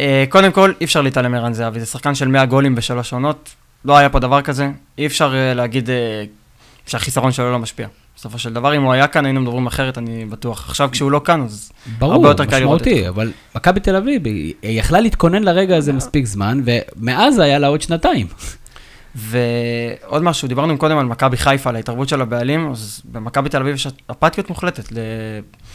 [0.00, 3.50] אה, קודם כל, אי אפשר להתעלם מערן זהבי, זה שחקן של 100 גולים בשלוש עונות,
[3.84, 5.90] לא היה פה דבר כזה, אי אפשר להגיד
[6.86, 7.86] שהחיסרון שלו לא משפיע.
[8.16, 10.68] בסופו של דבר, אם הוא היה כאן, היינו מדברים אחרת, אני בטוח.
[10.68, 13.96] עכשיו, כשהוא לא כאן, אז ברור, הרבה יותר קל לראות את משמעותי, אבל מכבי תל
[13.96, 18.26] אביב, היא יכלה להתכונן לרגע הזה מספיק זמן, ומאז היה לה עוד שנתיים.
[19.14, 23.74] ועוד משהו, דיברנו קודם על מכבי חיפה, על ההתערבות של הבעלים, אז במכבי תל אביב
[23.74, 24.92] יש אפתיות מוחלטת.
[24.92, 24.98] ל...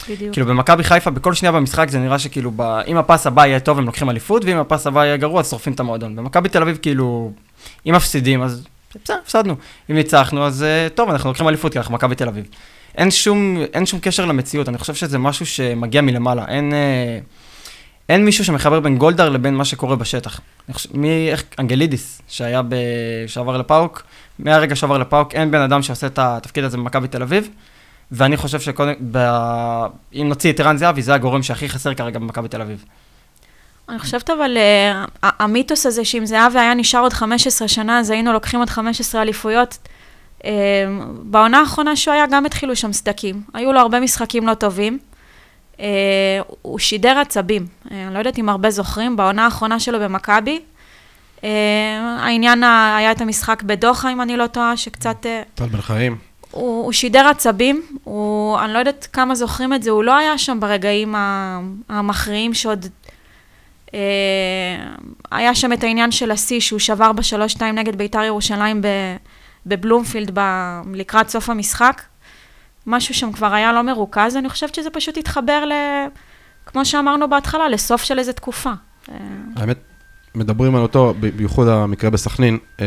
[0.08, 0.32] בדיוק.
[0.32, 2.60] כאילו במכבי חיפה, בכל שנייה במשחק זה נראה שכאילו, ב...
[2.86, 5.72] אם הפס הבא יהיה טוב הם לוקחים אליפות, ואם הפס הבא יהיה גרוע אז שורפים
[5.72, 6.16] את המועדון.
[6.16, 7.32] במכבי תל אביב כאילו,
[7.86, 8.64] אם מפסידים אז
[9.04, 9.54] בסדר, הפסדנו.
[9.90, 12.44] אם ניצחנו אז אה, טוב, אנחנו לוקחים אליפות כי אנחנו מכבי תל אביב.
[12.96, 16.44] אין שום, אין שום קשר למציאות, אני חושב שזה משהו שמגיע מלמעלה.
[16.48, 17.18] אין, אה,
[18.08, 20.40] אין מישהו שמחבר בין גולדהר לבין מה שקורה בשטח.
[20.94, 22.74] מי, איך, אנגלידיס, שהיה ב...
[23.26, 24.02] שעבר לפאוק,
[24.38, 27.48] מהרגע שעבר לפאוק, אין בן אדם שעושה את התפקיד הזה במכבי תל אביב.
[28.12, 29.18] ואני חושב שקודם, ב...
[30.14, 32.84] אם נוציא את ערן זהבי, זה הגורם שהכי חסר כרגע במכבי תל אביב.
[33.88, 34.56] אני חושבת אבל,
[35.22, 39.22] ה- המיתוס הזה שאם זהבי היה נשאר עוד 15 שנה, אז היינו לוקחים עוד 15
[39.22, 39.78] אליפויות.
[40.44, 40.50] אה,
[41.22, 43.42] בעונה האחרונה שהוא היה, גם התחילו שם סדקים.
[43.54, 44.98] היו לו הרבה משחקים לא טובים.
[45.80, 45.86] אה,
[46.62, 47.66] הוא שידר עצבים.
[47.92, 50.60] אה, אני לא יודעת אם הרבה זוכרים, בעונה האחרונה שלו במכבי.
[51.44, 51.50] אה,
[52.20, 55.26] העניין, ה- היה את המשחק בדוחה, אם אני לא טועה, שקצת...
[55.26, 56.16] אה, טל בן חיים.
[56.50, 60.38] הוא, הוא שידר עצבים, הוא, אני לא יודעת כמה זוכרים את זה, הוא לא היה
[60.38, 61.14] שם ברגעים
[61.88, 62.86] המכריעים שעוד...
[63.94, 64.00] אה,
[65.30, 68.82] היה שם את העניין של השיא שהוא שבר בשלוש-שתיים נגד בית"ר ירושלים
[69.66, 70.40] בבלומפילד ב...
[70.94, 72.02] לקראת סוף המשחק,
[72.86, 75.72] משהו שם כבר היה לא מרוכז, אני חושבת שזה פשוט התחבר ל...
[76.66, 78.72] כמו שאמרנו בהתחלה, לסוף של איזו תקופה.
[79.10, 79.16] אה,
[79.56, 79.78] האמת,
[80.34, 82.86] מדברים על אותו, בייחוד המקרה בסכנין, אה,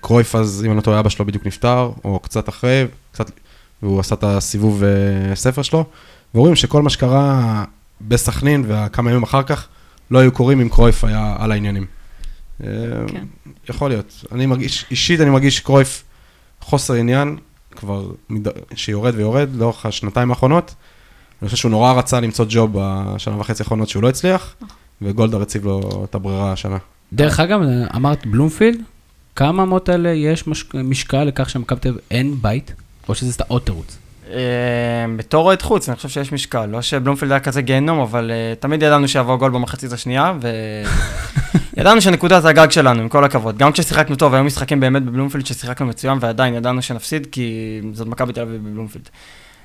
[0.00, 3.30] קרויף אז, אם אני לא טועה, אבא שלו בדיוק נפטר, או קצת אחרי, קצת,
[3.82, 5.84] והוא עשה את הסיבוב אה, ספר שלו,
[6.34, 7.64] ורואים שכל מה שקרה
[8.00, 9.68] בסכנין וכמה ימים אחר כך,
[10.10, 11.86] לא היו קורים אם קרויף היה על העניינים.
[12.58, 13.24] כן.
[13.68, 14.24] יכול להיות.
[14.32, 16.04] אני מרגיש, אישית אני מרגיש שקרויף
[16.60, 17.36] חוסר עניין,
[17.76, 18.46] כבר מד...
[18.74, 20.74] שיורד ויורד לאורך השנתיים האחרונות.
[21.42, 24.54] אני חושב שהוא נורא רצה למצוא ג'וב בשנה וחצי האחרונות שהוא לא הצליח,
[25.02, 26.76] וגולדהר הציב לו את הברירה השנה.
[27.12, 27.60] דרך אגב,
[27.96, 28.78] אמרת בלומפילד,
[29.36, 32.72] כמה מהמות האלה יש מש- משקל לכך שמכבי תל אביב אין בית?
[33.08, 33.98] או שזה סתם עוד תירוץ?
[34.30, 34.36] אה,
[35.16, 36.66] בתור אוהד חוץ, אני חושב שיש משקל.
[36.66, 40.32] לא שבלומפילד היה כזה גיהנום, אבל אה, תמיד ידענו שיבוא גול במחצית השנייה,
[41.76, 43.58] וידענו שנקודה זה הגג שלנו, עם כל הכבוד.
[43.58, 48.32] גם כששיחקנו טוב, היו משחקים באמת בבלומפילד ששיחקנו מצוין, ועדיין ידענו שנפסיד, כי זאת מכבי
[48.32, 49.08] תל אביב בבלומפילד.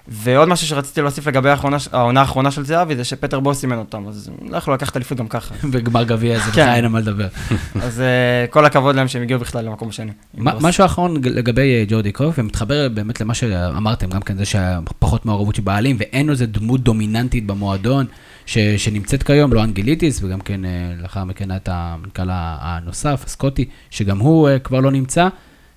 [0.08, 4.08] ועוד משהו שרציתי להוסיף לגבי האחרונה, העונה האחרונה של זהבי, זה שפטר בוס סימן אותם,
[4.08, 5.56] אז לא יכלו לקחת אליפות גם ככה.
[5.72, 6.50] בגמר גביע זה כן.
[6.52, 7.28] בכלל אין על מה לדבר.
[7.86, 10.12] אז אה, כל הכבוד להם שהם הגיעו בכלל למקום השני.
[10.38, 15.56] משהו אחרון לגבי אה, ג'ורדי קרויף, ומתחבר באמת למה שאמרתם, גם כן זה שפחות מעורבות
[15.56, 18.06] של בעלים, ואין לו איזה דמות דומיננטית במועדון
[18.52, 24.20] ש, שנמצאת כיום, לא אנגליטיס, וגם כן אה, לאחר מכן את המנכ"ל הנוסף, הסקוטי, שגם
[24.20, 25.28] הוא אה, כבר לא נמצא.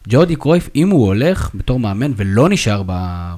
[0.09, 2.83] ג'ורדי קרויף, אם הוא הולך בתור מאמן ולא נשאר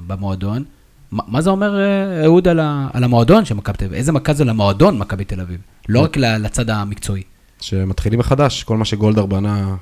[0.06, 0.64] במועדון,
[1.10, 3.96] מה, מה זה אומר, אה, אהוד, על, ה, על המועדון של מכבי תל אביב?
[3.96, 5.60] איזה מכה זה למועדון מכבי תל אביב?
[5.88, 7.22] לא רק לצד המקצועי.
[7.60, 9.76] שמתחילים מחדש, כל מה שגולדהר בנה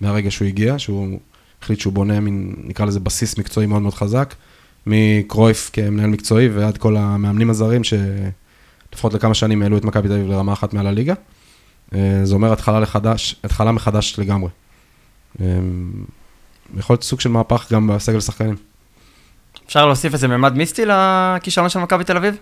[0.00, 1.18] מהרגע שהוא הגיע, שהוא
[1.62, 4.34] החליט שהוא בונה מין, נקרא לזה בסיס מקצועי מאוד מאוד חזק,
[4.86, 7.84] מקרויף כמנהל מקצועי ועד כל המאמנים הזרים
[8.98, 11.14] שלפחות לכמה שנים העלו את מכבי תל אביב לרמה אחת מעל הליגה.
[11.94, 14.50] אה, זה אומר התחלה לחדש, התחלה מחדש לגמרי.
[15.40, 15.46] אה,
[16.76, 18.56] יכול להיות סוג של מהפך גם בסגל שחקנים.
[19.66, 22.36] אפשר להוסיף איזה ממד מיסטי לכישלון של מכבי תל אביב?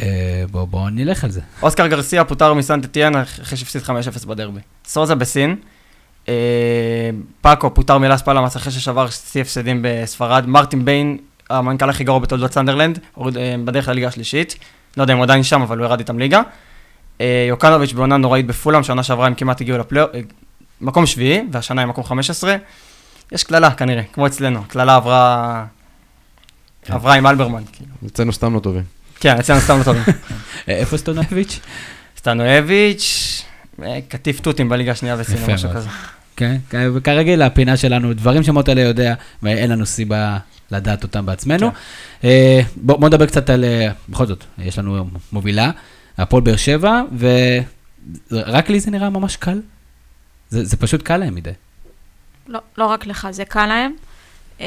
[0.00, 1.40] אה, בואו בוא נלך על זה.
[1.62, 4.60] אוסקר גרסיה פוטר מסנט אתיאן אחרי שהפסיד 5-0 בדרבי.
[4.84, 5.56] סוזה בסין.
[6.28, 6.34] אה,
[7.40, 10.46] פאקו פוטר מלאס פלמאס אחרי ששבר שיא הפסדים בספרד.
[10.46, 11.18] מרטין ביין,
[11.50, 12.98] המנכ"ל הכי גרוע בתולדות סנדרלנד,
[13.64, 14.56] בדרך לליגה השלישית.
[14.96, 16.42] לא יודע אם הוא עדיין שם, אבל הוא ירד איתם ליגה.
[17.20, 20.20] אה, יוקנוביץ' בעונה נוראית בפולאם, שנה שעברה הם כמעט הגיעו לפלייאוף, אה,
[20.80, 22.56] מקום שביעי, והשנה הם מקום 15.
[23.32, 25.64] יש קללה כנראה, כמו אצלנו, קללה עברה...
[26.82, 26.92] כן.
[26.92, 27.90] עברה עם אלברמן, כאילו.
[28.06, 28.82] אצלנו סתם לא טובים.
[29.20, 30.02] כן, אצלנו סתם לא טובים.
[30.68, 30.96] אה, איפה?
[32.16, 33.44] סטנואביץ',
[33.82, 35.70] אה, קטיף תותים בליגה השנייה או משהו.
[35.74, 35.88] כזה.
[36.40, 40.38] כן, כ- כרגיל הפינה שלנו, דברים שמוטלה יודע, ואין לנו סיבה
[40.70, 41.70] לדעת אותם בעצמנו.
[42.24, 45.70] אה, בוא בוא נדבר קצת על, אה, בכל זאת, יש לנו מובילה,
[46.18, 47.02] הפועל באר שבע,
[48.30, 49.60] ורק לי זה נראה ממש קל.
[50.48, 51.50] זה זה פשוט קל להם מדי.
[52.46, 53.92] לא, לא רק לך, זה קל להם.
[54.58, 54.62] Uh,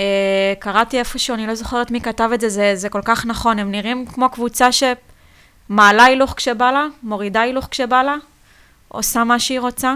[0.59, 3.71] קראתי איפשהו, אני לא זוכרת מי כתב את זה, זה, זה כל כך נכון, הם
[3.71, 8.15] נראים כמו קבוצה שמעלה הילוך כשבא לה, מורידה הילוך כשבא לה,
[8.87, 9.95] עושה מה שהיא רוצה.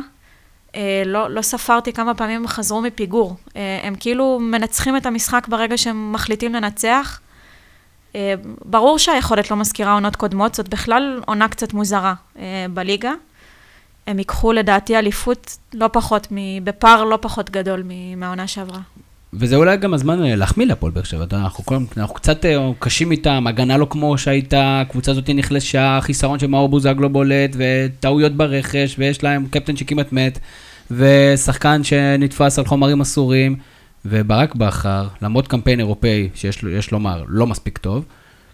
[0.78, 3.36] Uh, לא, לא ספרתי כמה פעמים הם חזרו מפיגור.
[3.48, 7.20] Uh, הם כאילו מנצחים את המשחק ברגע שהם מחליטים לנצח.
[8.13, 8.16] Uh,
[8.66, 12.40] ברור שהיכולת לא מזכירה עונות קודמות, זאת בכלל עונה קצת מוזרה uh,
[12.74, 13.13] בליגה.
[14.08, 17.84] הם ייקחו לדעתי אליפות לא פחות, מ- בפער לא פחות גדול
[18.18, 18.80] מהעונה שעברה.
[19.34, 21.63] וזה אולי גם הזמן אה, להחמיא להפועל באר שבע, אנחנו,
[21.98, 26.70] אנחנו קצת אה, קשים איתם, הגנה לא כמו שהייתה, הקבוצה הזאת נחלשה, חיסרון של מאור
[26.70, 30.40] בוזגלו בולט, וטעויות ברכש, ויש להם קפטן שכמעט מת,
[30.91, 33.56] ושחקן שנתפס על חומרים אסורים,
[34.06, 38.06] וברק בכר, למרות קמפיין אירופאי, שיש לו- יש לומר, לא מספיק טוב,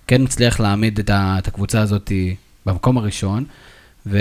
[0.07, 2.11] כן מצליח להעמיד את, ה, את הקבוצה הזאת
[2.65, 3.43] במקום הראשון.
[4.05, 4.19] ו...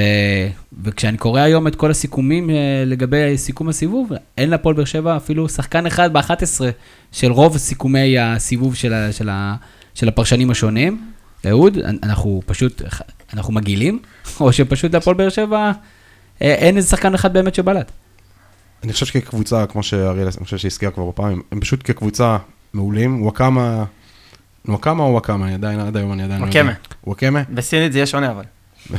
[0.82, 2.54] וכשאני קורא היום את כל הסיכומים אה,
[2.86, 6.60] לגבי סיכום הסיבוב, אין להפועל באר שבע אפילו שחקן אחד ב-11
[7.12, 9.12] של רוב סיכומי הסיבוב של, ה...
[9.12, 9.54] של, ה...
[9.94, 11.10] של הפרשנים השונים.
[11.48, 12.82] אהוד, אנחנו פשוט,
[13.34, 13.98] אנחנו מגעילים,
[14.40, 15.72] או שפשוט להפועל באר שבע
[16.42, 17.92] אה, אין איזה שחקן אחד באמת שבלט.
[18.84, 22.36] אני חושב שכקבוצה, כמו שאריאל, אני חושב שהזכירה כבר בפעמים, הם פשוט כקבוצה
[22.72, 23.84] מעולים, וואקמה,
[24.68, 26.40] וואקמה או וואקמה, אני עדיין, עד היום אני עדיין...
[26.40, 26.44] לא.
[26.44, 26.72] וואקמה.
[27.04, 27.42] וואקמה.
[27.54, 28.44] בסינית זה יהיה שונה אבל.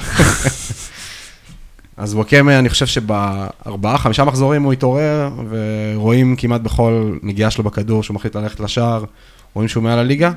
[1.98, 8.04] אז וואקמה, אני חושב שבארבעה, חמישה מחזורים הוא התעורר, ורואים כמעט בכל נגיעה שלו בכדור
[8.04, 9.06] שהוא מחליט ללכת לשער,
[9.54, 10.32] רואים שהוא מעל הליגה,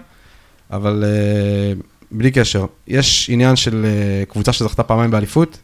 [0.70, 5.59] אבל uh, בלי קשר, יש עניין של uh, קבוצה שזכתה פעמיים באליפות,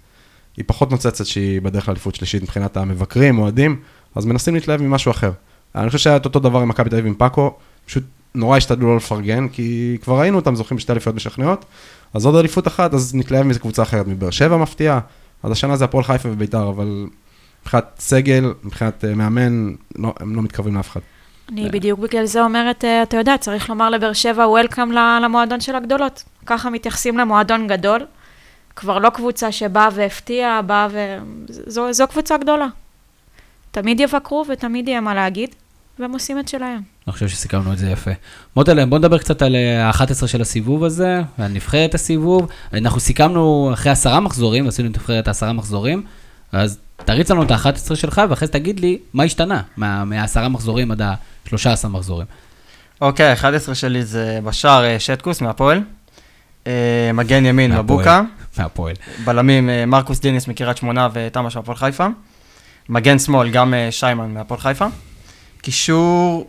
[0.57, 3.81] היא פחות נוצצת שהיא בדרך לאליפות שלישית מבחינת המבקרים, אוהדים,
[4.15, 5.31] אז מנסים להתלהב ממשהו אחר.
[5.75, 7.55] אני חושב שהיה את אותו דבר עם מכבי תל אביב עם פאקו,
[7.87, 11.65] פשוט נורא השתדלו לא לפרגן, כי כבר ראינו אותם זוכים בשתי אליפויות משכנעות,
[12.15, 15.01] אז עוד אליפות אחת, אז נתלהב מאיזה קבוצה אחרת, מבאר שבע מפתיעה,
[15.43, 17.07] אז השנה זה הפועל חיפה וביתר, אבל
[17.63, 21.01] מבחינת סגל, מבחינת אה, מאמן, לא, הם לא מתקרבים לאף אחד.
[21.53, 25.77] אני בדיוק בגלל זה אומרת, אה, אתה יודע, צריך לומר לבאר שבע, וולקאם למועדון של
[25.77, 26.23] הגדולות.
[26.47, 28.07] ככה מתייחסים למועדון גדול.
[28.77, 31.17] כבר לא קבוצה שבאה והפתיעה, באה ו...
[31.49, 32.67] זו, זו קבוצה גדולה.
[33.71, 35.51] תמיד יבקרו ותמיד יהיה מה להגיד,
[35.99, 36.81] והם עושים את שלהם.
[37.07, 38.11] אני חושב שסיכמנו את זה יפה.
[38.57, 42.49] מוטל'ה, בוא נדבר קצת על ה-11 של הסיבוב הזה, על נבחרת הסיבוב.
[42.73, 46.03] אנחנו סיכמנו אחרי עשרה מחזורים, עשינו את נבחרת העשרה מחזורים,
[46.53, 50.91] אז תריץ לנו את ה-11 שלך, ואחרי זה תגיד לי מה השתנה מה- מהעשרה מחזורים
[50.91, 52.27] עד ה-13 מחזורים.
[53.01, 55.81] אוקיי, ה-11 שלי זה בשער אה, שטקוס מהפועל.
[56.67, 57.73] אה, מגן ימין.
[57.79, 58.23] מבוקה.
[58.59, 58.95] מהפועל.
[59.25, 62.07] בלמים אה, מרקוס דינס מקריית שמונה ותמ"ש מהפועל חיפה.
[62.89, 64.87] מגן שמאל גם אה, שיימן מהפועל חיפה.
[65.63, 66.47] קישור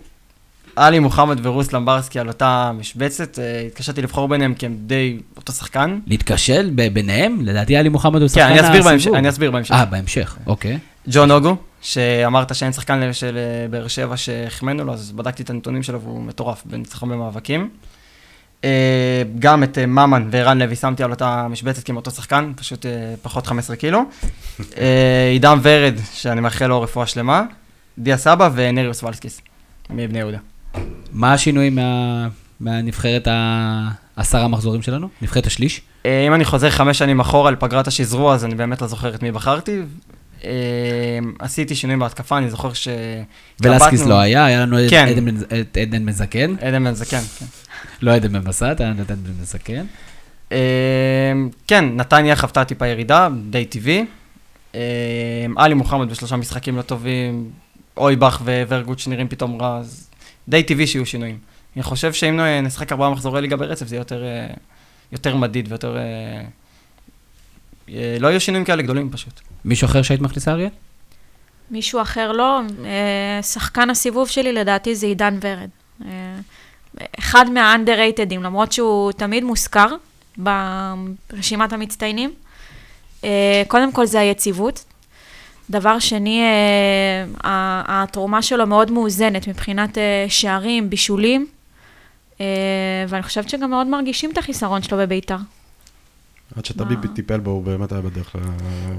[0.75, 3.39] עלי מוחמד ורוס למברסקי על אותה משבצת.
[3.39, 5.99] אה, התקשיתי לבחור ביניהם כי הם די אותו שחקן.
[6.07, 7.37] להתקשל ביניהם?
[7.41, 8.95] לדעתי עלי מוחמד הוא כן, שחקן בהמשך.
[8.95, 9.15] הסיבוב.
[9.15, 9.71] אני אסביר בהמשך.
[9.71, 10.79] אה, בהמשך, אוקיי.
[11.07, 13.37] ג'ון אוגו, שאמרת שאין שחקן של
[13.69, 17.69] באר שבע שהחמאנו לו, אז בדקתי את הנתונים שלו והוא מטורף בניצחון במאבקים.
[18.63, 18.69] אה,
[19.39, 22.91] גם את אה, ממן וערן לוי שמתי על אותה משבצת הם אותו שחקן, פשוט אה,
[23.21, 24.01] פחות 15 קילו.
[25.31, 27.43] עידן ורד, שאני מאחל לו רפואה שלמה.
[27.97, 29.41] דיה סבא ונריוס ולסקיס,
[29.89, 30.37] מבני יהודה.
[31.11, 32.27] מה השינויים מה-
[32.59, 33.27] מהנבחרת
[34.17, 35.07] העשרה מחזורים שלנו?
[35.21, 35.81] נבחרת השליש?
[36.05, 39.31] אם אני חוזר חמש שנים אחורה לפגרת השזרוע, אז אני באמת לא זוכר את מי
[39.31, 39.81] בחרתי.
[41.39, 42.87] עשיתי שינויים בהתקפה, אני זוכר ש...
[43.61, 45.07] ולסקיס לא היה, היה לנו את כן.
[45.07, 45.25] עדן
[45.91, 47.45] בן- מזקן, עדן בן זקן, כן.
[48.01, 49.85] לא עדן בן בסט, היה עדן בן.
[50.51, 54.05] אמ, כן, נתניה חוותה טיפה ירידה, די טבעי.
[54.73, 54.79] אמ,
[55.57, 57.49] עלי מוחמד בשלושה משחקים לא טובים,
[57.97, 60.09] אויבך וורגוט שנראים פתאום רע, אז
[60.47, 61.37] די טבעי שיהיו שינויים.
[61.75, 64.47] אני חושב שאם נשחק ארבעה מחזורי ליגה ברצף, זה יהיה יותר, אה,
[65.11, 65.97] יותר מדיד ויותר...
[65.97, 66.01] אה,
[67.89, 69.41] אה, לא יהיו שינויים כאלה גדולים פשוט.
[69.65, 70.69] מישהו אחר שהיית מכניסה, אריה?
[71.71, 72.61] מישהו אחר לא,
[73.41, 75.69] שחקן הסיבוב שלי לדעתי זה עידן ורד.
[77.19, 79.87] אחד מה-underratedים, למרות שהוא תמיד מוזכר
[80.37, 82.33] ברשימת המצטיינים.
[83.23, 84.85] אה, קודם כל זה היציבות.
[85.69, 91.47] דבר שני, אה, התרומה שלו מאוד מאוזנת מבחינת אה, שערים, בישולים,
[93.07, 95.35] ואני חושבת שגם מאוד מרגישים את החיסרון שלו בביתר.
[96.55, 97.07] עד שטביבי?
[97.07, 98.39] טיפל בו, הוא באמת היה בדרך כן.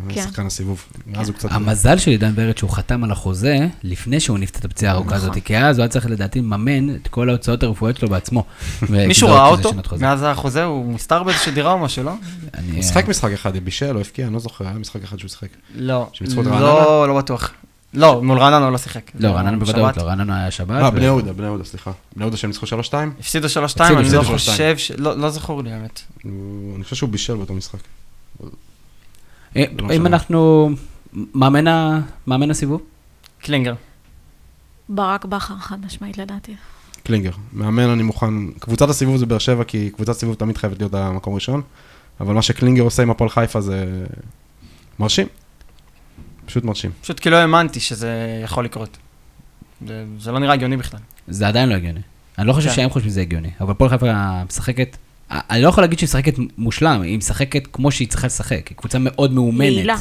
[0.09, 0.85] לשחקן הסיבוב.
[1.07, 1.49] מאז הוא קצת...
[1.53, 5.31] המזל של עידן ורד שהוא חתם על החוזה לפני שהוא נפצע את הפציעה הארוכה נכון.
[5.31, 8.45] הזאת, כי אז הוא היה צריך לדעתי לממן את כל ההוצאות הרפואיות שלו בעצמו.
[9.09, 9.71] מישהו ראה אותו.
[10.01, 10.65] מאז החוזה?
[10.65, 12.13] הוא מוסתר באיזושהי דירה או משהו, לא?
[12.75, 15.49] הוא שיחק משחק אחד, בישל או הבקיע, אני לא זוכר, היה משחק אחד שהוא שיחק.
[15.75, 16.11] לא.
[16.37, 17.53] לא, לא בטוח.
[17.95, 19.11] לא, מול רעננה הוא לא שיחק.
[19.15, 19.97] לא, רעננה בוודאות.
[19.97, 20.83] לא, רעננה היה שבת.
[20.83, 21.91] אה, בני יהודה, בני יהודה, סליחה.
[22.17, 22.95] בני יהודה שהם ניצחו 3-2?
[23.21, 24.91] הפסידו 3-2, הפסידו, אני לא חושב ש...
[24.91, 26.01] לא לא זכור לי, האמת.
[26.25, 27.79] אני חושב שהוא בישל באותו משחק.
[29.57, 30.07] אה, לא אם.
[30.07, 30.71] אנחנו...
[31.35, 32.81] מאמן הסיבוב?
[33.39, 33.75] קלינגר.
[34.89, 36.55] ברק בכר, חד משמעית לדעתי.
[37.03, 37.31] קלינגר.
[37.53, 41.35] מאמן אני מוכן, קבוצת הסיבוב זה באר שבע, כי קבוצת סיבוב תמיד חייבת להיות המקום
[41.35, 41.63] ראשון,
[42.21, 44.05] אבל מה שקלינגר עושה עם הפועל חיפה זה
[44.99, 45.27] מרשים.
[46.47, 46.91] פשוט מרשים.
[47.03, 48.97] פשוט כי לא האמנתי שזה יכול לקרות.
[49.87, 51.01] זה, זה לא נראה הגיוני בכלל.
[51.29, 52.01] זה עדיין לא הגיוני.
[52.39, 52.75] אני לא חושב כן.
[52.75, 54.97] שהם חושבים שזה הגיוני, אבל הפועל חיפה משחקת...
[55.31, 58.99] אני לא יכול להגיד שהיא משחקת מושלם, היא משחקת כמו שהיא צריכה לשחק, היא קבוצה
[59.01, 59.73] מאוד מאומנת.
[59.73, 59.97] יעילה.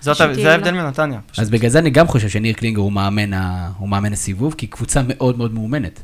[0.00, 0.52] זאת, פשוט ה- זה.
[0.52, 1.20] ההבדל מנתניה.
[1.26, 1.38] פשוט.
[1.38, 3.70] אז בגלל זה אני גם חושב שניר קלינגר הוא מאמן, ה...
[3.78, 6.02] הוא מאמן הסיבוב, כי היא קבוצה מאוד מאוד מאומנת.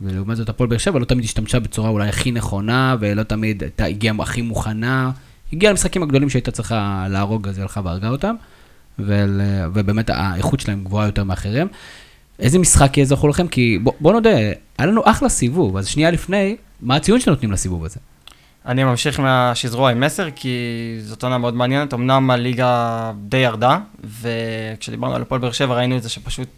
[0.00, 3.84] ולעומת זאת הפועל באר שבע לא תמיד השתמשה בצורה אולי הכי נכונה, ולא תמיד הייתה,
[3.84, 5.10] הגיעה הכי מוכנה.
[5.52, 8.34] הגיעה למשחקים הגדולים שהייתה צריכה להרוג, אז היא הלכה והרגה אותם.
[8.98, 9.40] ול...
[9.74, 11.68] ובאמת האיכות שלהם גבוהה יותר מאחרים.
[12.38, 13.48] איזה משחק יהיה זכור לכם?
[13.48, 14.30] כי בוא, בוא נודה,
[14.78, 18.00] היה לנו אחלה סיבוב, אז שנייה לפני, מה הציון שנותנים לסיבוב הזה?
[18.66, 20.58] אני ממשיך מהשזרוע עם מסר, כי
[21.00, 21.94] זאת עונה מאוד מעניינת.
[21.94, 23.78] אמנם הליגה די ירדה,
[24.20, 26.48] וכשדיברנו על הפועל באר שבע ראינו את זה שפשוט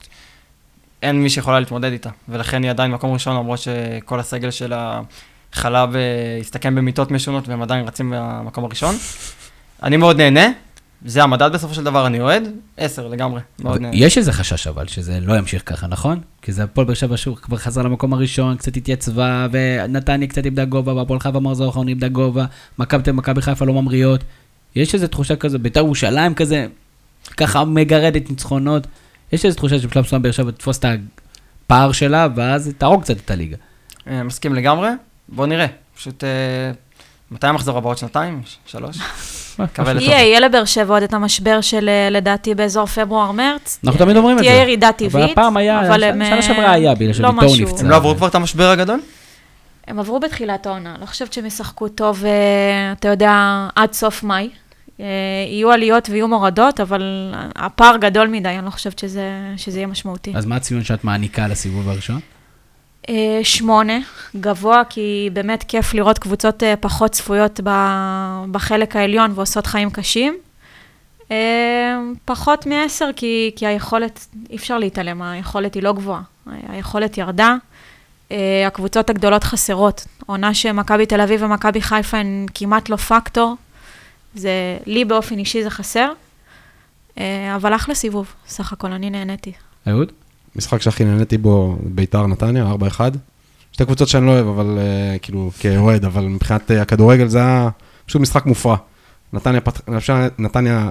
[1.02, 2.10] אין מי שיכולה להתמודד איתה.
[2.28, 6.00] ולכן היא עדיין מקום ראשון, למרות שכל הסגל של החלב אה,
[6.40, 8.94] הסתכם במיטות משונות, והם עדיין רצים במקום הראשון.
[9.82, 10.46] אני מאוד נהנה,
[11.04, 12.42] זה המדד בסופו של דבר, אני אוהד,
[12.76, 13.40] עשר לגמרי.
[13.92, 16.20] יש איזה חשש אבל, שזה לא ימשיך ככה, נכון?
[16.42, 20.64] כי זה הפועל באר שבע שוב כבר חזר למקום הראשון, קצת התייצבה, ונתניה קצת איבדה
[20.64, 22.44] גובה, והפועל חיפה מחזור האחרון איבדה גובה,
[22.78, 24.24] מכבי חיפה לא ממריאות.
[24.76, 26.66] יש איזו תחושה כזו, בית"ר ירושלים כזה,
[27.36, 28.86] ככה מגרדת ניצחונות.
[29.32, 30.84] יש איזו תחושה שבשלב מסוים באר שבע תתפוס את
[31.64, 33.56] הפער שלה, ואז תהרוג קצת את הליגה.
[34.06, 34.88] אה, מסכים לגמרי,
[35.28, 35.66] בואו נראה.
[35.96, 36.28] פשוט, אה,
[37.30, 37.88] מתי המחזור הבא?
[37.88, 38.42] עוד שנתיים?
[38.66, 38.96] שלוש?
[39.78, 43.78] יהיה, יהיה לבאר שבע עוד את המשבר של אה, לדעתי באזור פברואר-מרץ.
[43.84, 44.48] אנחנו תמיד אומרים את זה.
[44.50, 45.14] תהיה ירידה טבעית.
[45.14, 47.64] אבל הפעם היה, שנה אה, שעברה היה, בגלל לא שביתור משהו.
[47.64, 47.84] נפצע.
[47.84, 49.00] הם לא עברו כבר את המשבר הגדול?
[49.86, 54.48] הם עברו בתחילת העונה, לא חושבת שהם ישחקו טוב, אה, אתה יודע, עד סוף מאי.
[55.48, 60.32] יהיו עליות ויהיו מורדות, אבל הפער גדול מדי, אני לא חושבת שזה, שזה יהיה משמעותי.
[60.36, 62.20] אז מה הציון שאת מעניקה לסיבוב הראשון?
[63.08, 63.98] אה, שמונה,
[64.36, 67.60] גבוה, כי באמת כיף לראות קבוצות אה, פחות צפויות
[68.50, 70.34] בחלק העליון ועושות חיים קשים.
[71.30, 76.22] אה, פחות מעשר, כי, כי היכולת, אי אפשר להתעלם, היכולת היא לא גבוהה.
[76.68, 77.56] היכולת ירדה.
[78.66, 80.06] הקבוצות הגדולות חסרות.
[80.26, 83.54] עונה שמכבי תל אביב ומכבי חיפה הן כמעט לא פקטור.
[84.34, 84.50] זה,
[84.86, 86.12] לי באופן אישי זה חסר,
[87.56, 89.52] אבל אחלה סיבוב, סך הכל, אני נהניתי.
[89.88, 90.12] אהוד?
[90.56, 93.00] משחק שהכי נהניתי בו, ביתר נתניה, 4-1.
[93.72, 97.68] שתי קבוצות שאני לא אוהב, אבל uh, כאילו, כאוהד, אבל מבחינת uh, הכדורגל זה היה
[98.06, 98.76] פשוט משחק מופרע.
[99.32, 99.88] נתניה, פת...
[100.38, 100.90] נתניה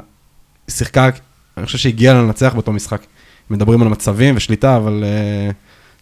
[0.68, 1.09] שיחקה,
[1.57, 3.01] אני חושב שהגיעה לנצח באותו משחק.
[3.49, 5.53] מדברים על מצבים ושליטה, אבל uh,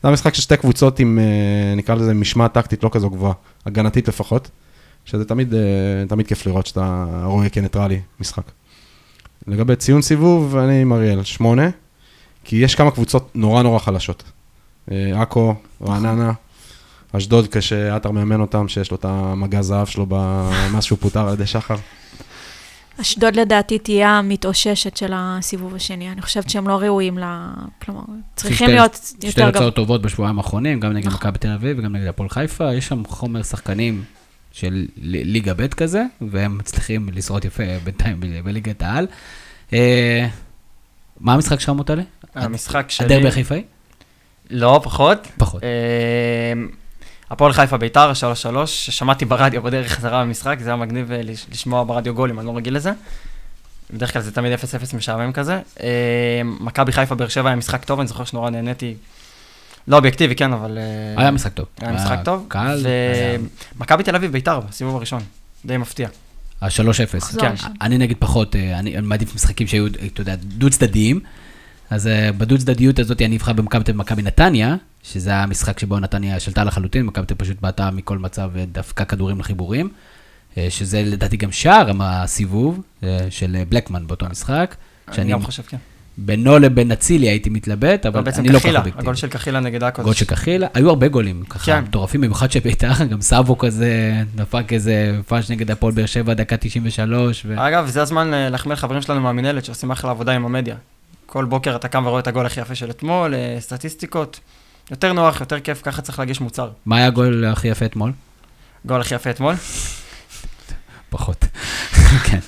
[0.02, 3.34] זה היה משחק של שתי קבוצות עם, uh, נקרא לזה, משמעת טקטית לא כזו גבוהה,
[3.66, 4.50] הגנתית לפחות,
[5.06, 5.56] שזה תמיד, uh,
[6.10, 8.44] תמיד כיף לראות שאתה רואה כניטרלי משחק.
[9.48, 11.70] לגבי ציון סיבוב, אני עם אריאל, שמונה.
[12.44, 14.24] כי יש כמה קבוצות נורא נורא חלשות.
[14.92, 16.32] אה, עכו, רעננה,
[17.18, 20.06] אשדוד, כשעטר מאמן אותם, שיש לו את המגע זהב שלו
[20.74, 21.76] מאז שהוא פוטר על ידי שחר.
[23.02, 26.12] אשדוד לדעתי תהיה המתאוששת של הסיבוב השני.
[26.12, 27.24] אני חושבת שהם לא ראויים ל...
[27.82, 28.02] כלומר,
[28.36, 29.52] צריכים להיות שתי יותר גבוה.
[29.52, 31.20] תוצאות טובות בשבועיים האחרונים, גם נגד נכון.
[31.20, 34.04] מכבי תל אביב וגם נגד הפועל חיפה, יש שם חומר שחקנים
[34.52, 39.08] של ליגה ב' כזה, והם מצליחים לשרוד יפה בינתיים בליגת העל.
[39.74, 40.28] אה,
[41.20, 42.04] מה המשחק שלך מוטלי?
[42.36, 43.06] המשחק שלי...
[43.06, 43.64] הדרבי החיפאי?
[44.50, 45.28] לא, פחות.
[45.38, 45.64] פחות.
[45.64, 45.70] אה,
[47.32, 51.84] הפועל חיפה ביתר, 3-3, ששמעתי ברדיו בדרך חזרה במשחק, זה היה מגניב אה, לש- לשמוע
[51.84, 52.92] ברדיו גולים, אני לא רגיל לזה.
[53.94, 55.60] בדרך כלל זה תמיד 0-0 משעמם כזה.
[55.84, 55.90] אה,
[56.60, 58.96] מכבי חיפה באר שבע היה משחק טוב, אני זוכר שנורא נהניתי.
[59.88, 60.78] לא אובייקטיבי, כן, אבל...
[60.78, 61.66] אה, היה משחק טוב.
[61.82, 62.46] היה משחק טוב.
[62.48, 62.86] קל.
[63.76, 65.22] ומכבי תל אביב ביתר בסיבוב הראשון,
[65.66, 66.08] די מפתיע.
[66.62, 67.18] ה-3-0.
[67.18, 67.54] מחזור כן.
[67.82, 71.20] אני נגיד פחות, אה, אני מעדיף משחקים שהיו, אתה יודע, דו צדדיים.
[71.92, 76.40] אז אה, בדו צדדיות הזאת אני אבחר במכבי תל ומכבי נתניה, שזה המשחק שבו נתניה
[76.40, 79.90] שלטה לחלוטין, מכבי תל פשוט בעטה מכל מצב ודפקה כדורים לחיבורים.
[80.58, 84.76] אה, שזה לדעתי גם שער הסיבוב אה, של אה, בלקמן באותו משחק.
[85.08, 85.78] אני שאני גם חושב, כן.
[86.18, 89.04] בינו לבין אצילי הייתי מתלבט, אבל אני לא ככה קחילה, אובייקטיבי.
[89.04, 90.04] הגול של קחילה נגד עכו.
[90.04, 91.84] גול של קחילה, היו הרבה גולים, ככה כן.
[91.84, 97.46] מטורפים, במיוחד שביתר, גם סאבו כזה, דפק איזה פאש נגד הפועל באר שבע, דקה 93,
[97.46, 97.68] ו...
[97.68, 100.76] אגב, זה הזמן אה, להחמיא לחברים שלנו מהמינהלת שעושים אחלה עבודה עם המדיה.
[101.32, 104.40] כל בוקר אתה קם ורואה את הגול הכי יפה של אתמול, אה, סטטיסטיקות.
[104.92, 106.72] יותר נוח, יותר כיף, ככה צריך להגיש מוצר.
[106.86, 108.12] מה היה הגול הכי יפה אתמול?
[108.86, 109.56] גול הכי יפה אתמול.
[111.10, 111.46] פחות.
[112.28, 112.40] כן.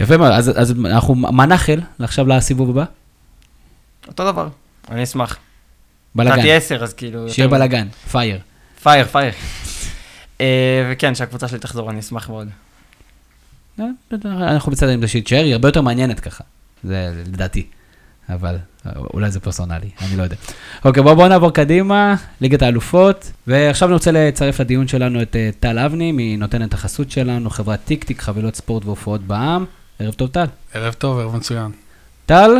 [0.00, 2.84] יפה מאוד, אז, אז אנחנו, מה נאחל עכשיו לסיבוב הבא?
[4.08, 4.48] אותו דבר,
[4.90, 5.36] אני אשמח.
[6.14, 6.36] בלאגן.
[6.36, 7.30] נתתי 10, אז כאילו...
[7.30, 8.38] שיהיה בלאגן, fair.
[8.82, 9.32] fair, fair.
[10.40, 12.48] אה, וכן, שהקבוצה שלי תחזור, אני אשמח מאוד.
[13.80, 13.86] אה,
[14.24, 16.44] אנחנו בסדר עם זה שתישאר, היא הרבה יותר מעניינת ככה.
[16.84, 17.66] זה לדעתי.
[18.28, 18.56] אבל
[18.86, 20.36] אה, אולי זה פרסונלי, אני לא יודע.
[20.84, 25.50] אוקיי, בואו בוא נעבור קדימה, ליגת האלופות, ועכשיו אני רוצה לצרף לדיון שלנו את אה,
[25.60, 29.64] טל אבני, מנותנת החסות שלנו, חברת טיק טיק, חבילות ספורט והופעות בע"מ.
[29.98, 30.44] ערב טוב, טל.
[30.74, 31.70] ערב טוב, ערב מצוין.
[32.26, 32.50] טל,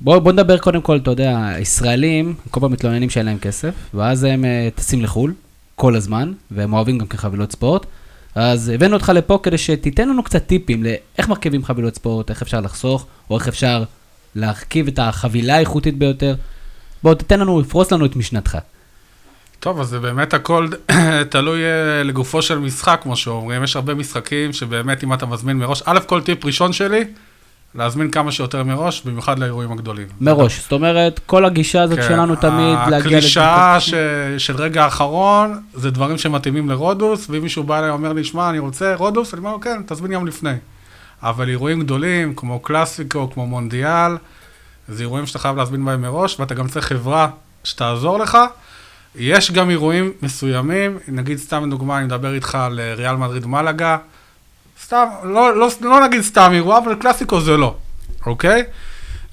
[0.00, 4.24] בוא, בוא נדבר קודם כל, אתה יודע, ישראלים, כל פעם מתלוננים שאין להם כסף, ואז
[4.24, 5.34] הם uh, טסים לחו"ל,
[5.74, 7.86] כל הזמן, והם אוהבים גם כחבילות ספורט.
[8.34, 12.60] אז הבאנו אותך לפה כדי שתיתן לנו קצת טיפים לאיך מרכיבים חבילות ספורט, איך אפשר
[12.60, 13.84] לחסוך, או איך אפשר
[14.34, 16.34] להרכיב את החבילה האיכותית ביותר.
[17.02, 18.58] בוא, תתן לנו, פרוס לנו את משנתך.
[19.60, 20.68] טוב, אז זה באמת הכל
[21.30, 23.64] תלוי אה, לגופו של משחק, כמו שאומרים.
[23.64, 27.04] יש הרבה משחקים שבאמת, אם אתה מזמין מראש, א', כל טיפ ראשון שלי,
[27.74, 30.06] להזמין כמה שיותר מראש, במיוחד לאירועים הגדולים.
[30.20, 33.18] מראש, זאת אומרת, כל הגישה הזאת כן, שלנו תמיד להגיע...
[33.18, 33.94] הקלישאה ש...
[34.38, 38.58] של רגע האחרון, זה דברים שמתאימים לרודוס, ואם מישהו בא אליי ואומר לי, שמע, אני
[38.58, 40.54] רוצה רודוס, אני אומר לו, כן, תזמין יום לפני.
[41.22, 44.16] אבל אירועים גדולים, כמו קלאסיקו, כמו מונדיאל,
[44.88, 47.28] זה אירועים שאתה חייב להזמין בהם מראש, ואתה גם צריך חברה
[47.64, 48.38] שתעזור לך.
[49.16, 53.96] יש גם אירועים מסוימים, נגיד סתם דוגמה, אני מדבר איתך על אה, ריאל מדריד מלאגה,
[54.84, 57.74] סתם, לא, לא, לא נגיד סתם אירוע, אבל קלאסיקו זה לא,
[58.26, 58.62] אוקיי?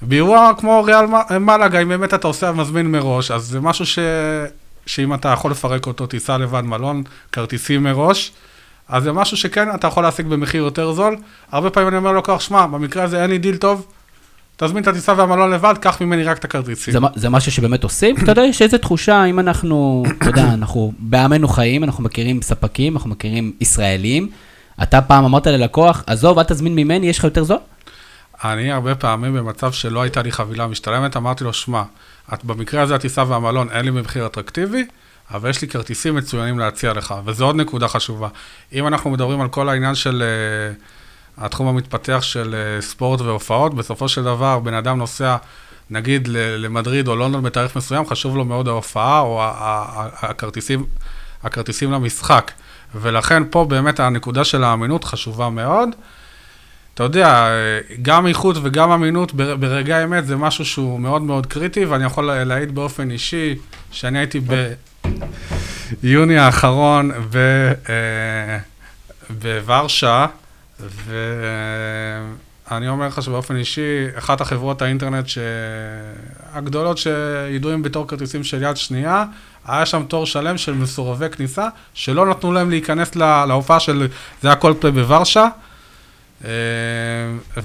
[0.02, 3.98] באירוע כמו ריאל מ- מלאגה, אם באמת אתה עושה מזמין מראש, אז זה משהו ש...
[4.86, 8.32] שאם אתה יכול לפרק אותו, תיסע לבד מלון, כרטיסים מראש,
[8.88, 11.16] אז זה משהו שכן, אתה יכול להשיג במחיר יותר זול.
[11.50, 13.86] הרבה פעמים אני אומר ללקוח, שמע, במקרה הזה אין לי דיל טוב,
[14.56, 16.92] תזמין את הטיסה והמלון לבד, קח ממני רק את הכרטיסים.
[16.92, 18.16] זה, זה משהו שבאמת עושים?
[18.16, 22.96] אתה יודע, יש איזו תחושה, אם אנחנו, אתה יודע, אנחנו בעמנו חיים, אנחנו מכירים ספקים,
[22.96, 24.28] אנחנו מכירים ישראלים.
[24.82, 27.58] אתה פעם אמרת ללקוח, עזוב, אל תזמין ממני, יש לך יותר זול?
[28.44, 31.82] אני הרבה פעמים במצב שלא הייתה לי חבילה משתלמת, אמרתי לו, שמע,
[32.44, 34.86] במקרה הזה הטיסה והמלון אין לי במחיר אטרקטיבי,
[35.30, 38.28] אבל יש לי כרטיסים מצוינים להציע לך, וזו עוד נקודה חשובה.
[38.72, 40.22] אם אנחנו מדברים על כל העניין של
[41.38, 43.74] התחום המתפתח של אה, ספורט והופעות.
[43.74, 45.36] בסופו של דבר, בן אדם נוסע,
[45.90, 49.40] נגיד, למדריד או לונדון בתאריך מסוים, חשוב לו מאוד ההופעה או
[50.22, 50.86] הכרטיסים,
[51.42, 52.52] הכרטיסים למשחק.
[52.94, 55.88] ולכן פה באמת הנקודה של האמינות חשובה מאוד.
[56.94, 57.48] אתה יודע,
[58.02, 62.32] גם איכות וגם אמינות בר- ברגע האמת זה משהו שהוא מאוד מאוד קריטי, ואני יכול
[62.32, 63.54] להעיד באופן אישי
[63.90, 64.40] שאני הייתי
[66.02, 67.36] ביוני האחרון ב,
[67.88, 68.58] אה,
[69.30, 70.26] בוורשה,
[72.74, 75.38] ואני אומר לך שבאופן אישי, אחת החברות האינטרנט ש...
[76.52, 79.24] הגדולות שידועים בתור כרטיסים של יד שנייה,
[79.66, 84.08] היה שם תור שלם של מסורבי כניסה, שלא נתנו להם להיכנס לה- להופעה של,
[84.42, 85.48] זה היה קולדפליי בוורשה,
[86.44, 86.50] אה,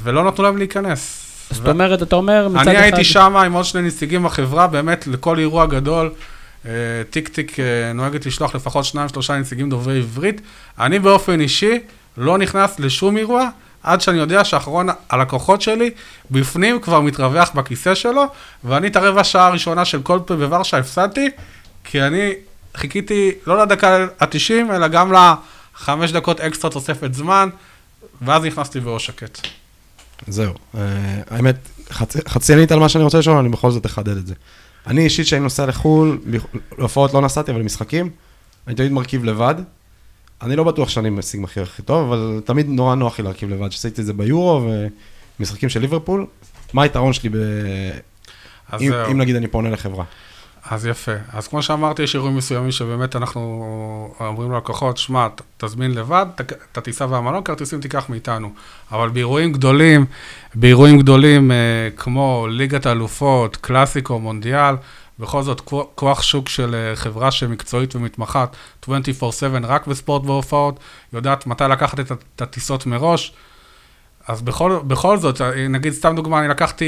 [0.04, 1.24] ולא נתנו להם להיכנס.
[1.52, 2.68] זאת אומרת, אתה אומר מצד אחד...
[2.68, 6.12] אני הייתי שם עם עוד שני נציגים בחברה, באמת לכל אירוע גדול,
[6.66, 6.72] אה,
[7.10, 10.42] טיק טיק אה, נוהגת לשלוח לפחות שניים, שלושה נציגים דוברי עברית.
[10.80, 11.80] אני באופן אישי
[12.18, 13.50] לא נכנס לשום אירוע,
[13.88, 15.92] עד שאני יודע שאחרון הלקוחות שלי
[16.32, 18.24] בפנים כבר מתרווח בכיסא שלו,
[18.64, 21.30] ואני את הרבע שעה הראשונה של כל פה בוורשה הפסדתי,
[21.84, 22.32] כי אני
[22.78, 27.50] חיכיתי לא לדקה ה-90, אלא גם לחמש דקות אקסטרה תוספת זמן,
[28.22, 29.40] ואז נכנסתי בראש שקט.
[30.28, 30.54] זהו.
[30.76, 30.82] אה,
[31.30, 31.56] האמת,
[31.92, 34.34] חצי- חצי ענית על מה שאני רוצה לשאול, אני בכל זאת אחדד את זה.
[34.88, 36.20] אני אישית, כשאני נוסע לחו"ל,
[36.78, 38.10] להופעות לא נסעתי, אבל למשחקים,
[38.68, 39.56] אני תמיד מרכיב לבד.
[40.42, 43.72] אני לא בטוח שאני משיג מחיר הכי טוב, אבל תמיד נורא נוח לי להרכיב לבד.
[43.72, 44.70] שעשיתי את זה ביורו
[45.40, 46.26] ומשחקים של ליברפול.
[46.74, 47.36] מה היתרון שלי ב...
[48.74, 49.12] אם, זהו.
[49.12, 50.04] אם נגיד אני פונה לחברה.
[50.70, 51.12] אז יפה.
[51.34, 53.40] אז כמו שאמרתי, יש אירועים מסוימים שבאמת אנחנו
[54.20, 55.28] אומרים ללקוחות, שמע,
[55.58, 58.50] תזמין לבד, ת- אתה תיסע והמלון, כרטיסים תיקח מאיתנו.
[58.92, 60.06] אבל באירועים גדולים,
[60.56, 61.58] באירועים גדולים אה,
[61.98, 64.76] כמו ליגת האלופות, קלאסיקו, מונדיאל,
[65.20, 68.56] בכל זאת כו- כוח שוק של אה, חברה שמקצועית ומתמחת
[68.86, 68.90] 24/7
[69.64, 70.80] רק בספורט והופעות,
[71.14, 73.34] יודעת מתי לקחת את, הטיסות מראש.
[74.28, 76.86] אז בכל, בכל זאת, אה, נגיד סתם דוגמה, אני לקחתי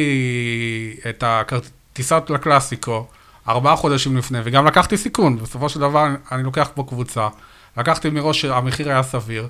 [1.09, 3.07] את הטיסות לקלאסיקו,
[3.47, 7.27] ארבעה חודשים לפני, וגם לקחתי סיכון, בסופו של דבר אני לוקח פה קבוצה,
[7.77, 9.47] לקחתי מראש שהמחיר היה סביר,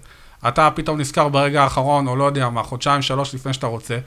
[0.47, 3.97] אתה פתאום נזכר ברגע האחרון, או לא יודע מה, חודשיים, שלוש לפני שאתה רוצה,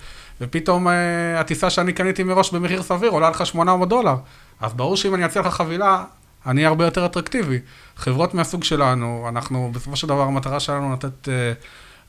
[0.41, 4.17] ופתאום אה, הטיסה שאני קניתי מראש במחיר סביר עולה לך 800 דולר.
[4.61, 6.05] אז ברור שאם אני אציע לך חבילה,
[6.47, 7.61] אני אהיה הרבה יותר אטרקטיבי.
[7.97, 11.53] חברות מהסוג שלנו, אנחנו, בסופו של דבר, המטרה שלנו לתת אה,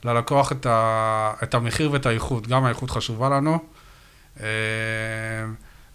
[0.04, 2.46] ללקוח את, ה, את המחיר ואת האיכות.
[2.46, 3.58] גם האיכות חשובה לנו.
[4.40, 4.46] אה,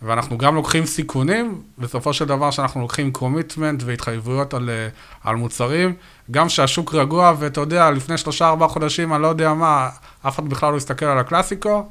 [0.02, 4.88] ואנחנו גם לוקחים סיכונים, בסופו של דבר שאנחנו לוקחים קומיטמנט והתחייבויות על, אה,
[5.24, 5.94] על מוצרים,
[6.32, 9.90] גם שהשוק רגוע, ואתה יודע, לפני שלושה ארבעה חודשים, אני לא יודע מה,
[10.28, 11.90] אף אחד בכלל לא הסתכל על הקלאסיקו,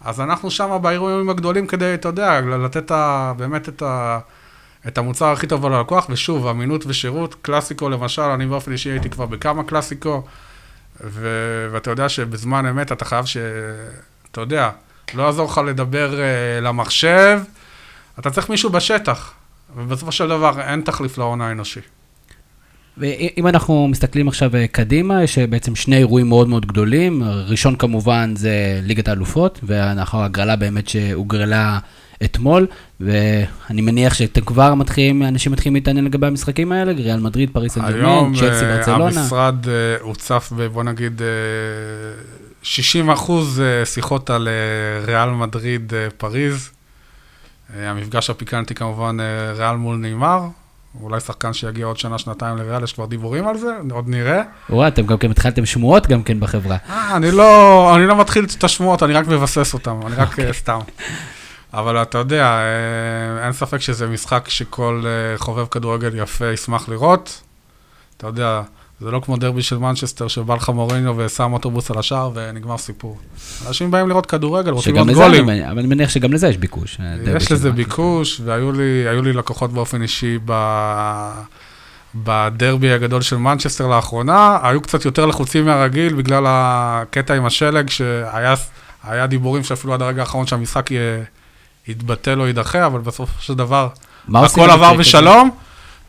[0.00, 4.18] אז אנחנו שם באירועים הגדולים כדי, אתה יודע, לתת ה, באמת את, ה,
[4.88, 9.26] את המוצר הכי טוב ללקוח, ושוב, אמינות ושירות, קלאסיקו למשל, אני באופן אישי הייתי כבר
[9.26, 10.22] בכמה קלאסיקו,
[11.04, 11.28] ו,
[11.72, 13.36] ואתה יודע שבזמן אמת אתה חייב ש...
[14.30, 14.70] אתה יודע,
[15.14, 17.40] לא יעזור לך לדבר uh, למחשב,
[18.18, 19.32] אתה צריך מישהו בשטח,
[19.76, 21.80] ובסופו של דבר אין תחליף להון האנושי.
[22.98, 27.22] ואם אנחנו מסתכלים עכשיו אה, קדימה, יש אה, בעצם שני אירועים מאוד מאוד גדולים.
[27.22, 31.78] הראשון כמובן זה ליגת האלופות, ולאחר הגרלה באמת שהוגרלה
[32.24, 32.66] אתמול,
[33.00, 37.80] ואני מניח שאתם כבר מתחילים, אנשים מתחילים להתעניין לגבי המשחקים האלה, ריאל מדריד, פריס סן
[37.80, 39.20] ג'רמן, היום צ'לסי, ברצלונה.
[39.20, 41.22] המשרד אה, הוצף בוא נגיד,
[42.62, 46.70] 60 אחוז אה, שיחות על אה, ריאל מדריד אה, פריז.
[47.76, 49.16] המפגש הפיקנטי כמובן
[49.56, 50.40] ריאל מול נאמר.
[51.00, 54.42] אולי שחקן שיגיע עוד שנה, שנתיים לריאל, יש כבר דיבורים על זה, עוד נראה.
[54.70, 56.76] וואי, אתם גם כן התחלתם שמועות גם כן בחברה.
[56.90, 60.46] אה, אני לא, אני לא מתחיל את השמועות, אני רק מבסס אותן, אני רק אוקיי.
[60.46, 60.78] אה, סתם.
[61.74, 62.60] אבל אתה יודע,
[63.44, 65.04] אין ספק שזה משחק שכל
[65.36, 67.42] חובב כדורגל יפה ישמח לראות.
[68.16, 68.62] אתה יודע,
[69.00, 73.18] זה לא כמו דרבי של מנצ'סטר, שבא לך מוריניו ושם אוטובוס על השער ונגמר סיפור.
[73.68, 75.46] אנשים באים לראות כדורגל, רוצים לראות אני גולים.
[75.46, 76.98] מניח- אבל אני מניח שגם לזה יש ביקוש.
[77.00, 77.70] אה, יש לזה.
[77.72, 80.52] ביקוש, והיו לי, לי לקוחות באופן אישי ב...
[82.14, 88.54] בדרבי הגדול של מנצ'סטר לאחרונה, היו קצת יותר לחוצים מהרגיל בגלל הקטע עם השלג, שהיה
[89.04, 90.90] היה דיבורים שאפילו עד הרגע האחרון שהמשחק
[91.88, 93.88] יתבטל או יידחה, אבל בסופו של דבר
[94.60, 95.10] הכל עבר כזה?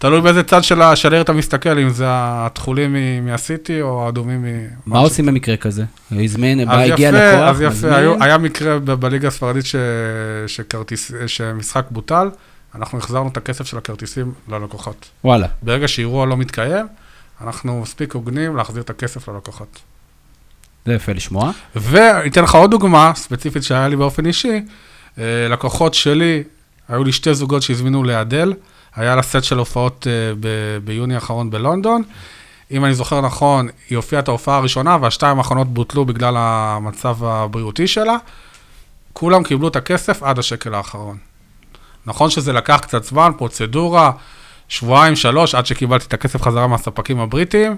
[0.02, 2.96] תלוי באיזה צד של השלר אתה מסתכל, אם זה התכולים
[3.26, 4.68] מהסיטי או האדומים מ...
[4.86, 5.84] מה עושים במקרה כזה?
[6.12, 9.66] הזמין, בא, הגיע לקוח, אז יפה, היה מקרה בליגה הספרדית
[11.28, 12.30] שמשחק בוטל,
[12.76, 15.10] אנחנו החזרנו את הכסף של הכרטיסים ללקוחות.
[15.24, 15.48] וואלה.
[15.62, 16.86] ברגע שאירוע לא מתקיים,
[17.42, 19.80] אנחנו מספיק הוגנים להחזיר את הכסף ללקוחות.
[20.86, 21.52] זה יפה לשמוע.
[21.76, 24.62] ואתן לך עוד דוגמה ספציפית שהיה לי באופן אישי,
[25.18, 26.44] אה, לקוחות שלי,
[26.90, 28.54] היו לי שתי זוגות שהזמינו לאדל,
[28.96, 32.04] היה לה סט של הופעות אה, ב- ביוני האחרון בלונדון,
[32.72, 37.88] אם אני זוכר נכון, היא הופיעה את ההופעה הראשונה, והשתיים האחרונות בוטלו בגלל המצב הבריאותי
[37.88, 38.18] שלה.
[39.14, 41.18] כולם קיבלו את הכסף עד השקל האחרון.
[42.06, 44.12] נכון שזה לקח קצת זמן, פרוצדורה,
[44.68, 47.78] שבועיים, שלוש, עד שקיבלתי את הכסף חזרה מהספקים הבריטיים,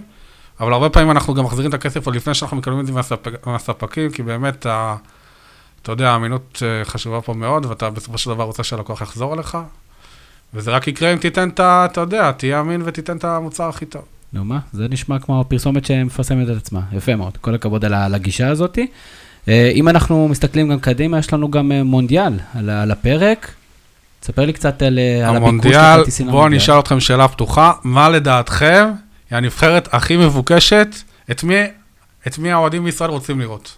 [0.60, 3.48] אבל הרבה פעמים אנחנו גם מחזירים את הכסף עוד לפני שאנחנו מקבלים את זה מהספק,
[3.48, 4.66] מהספקים, כי באמת,
[5.82, 9.58] אתה יודע, האמינות אה, חשובה פה מאוד, ואתה בסופו של דבר רוצה שהלקוח יחזור אליך,
[10.54, 11.86] וזה רק יקרה אם תיתן את ה...
[11.92, 14.02] אתה יודע, תהיה אמין ותיתן את המוצר הכי טוב.
[14.34, 16.82] נו מה, זה נשמע כמו הפרסומת שמפרסמת את עצמה.
[16.92, 18.80] יפה מאוד, כל הכבוד על הגישה הזאת.
[19.48, 23.52] אה, אם אנחנו מסתכלים גם קדימה, יש לנו גם אה, מונדיאל על הפרק.
[24.20, 28.10] תספר לי קצת על אה, הביקוש המונדיאל, לכרטיסים בואו אני אשאל אתכם שאלה פתוחה, מה
[28.10, 28.92] לדעתכם
[29.30, 30.88] היא הנבחרת הכי מבוקשת,
[31.32, 31.56] את מי,
[32.28, 33.78] את מי האוהדים בישראל רוצים לראות?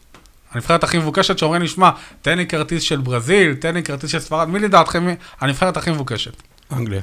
[0.51, 1.89] הנבחרת הכי מבוקשת שאומרים לי, שמע,
[2.21, 5.07] תן לי כרטיס של ברזיל, תן לי כרטיס של ספרד, מי לדעתכם
[5.41, 6.41] הנבחרת הכי מבוקשת?
[6.72, 7.01] אנגליה.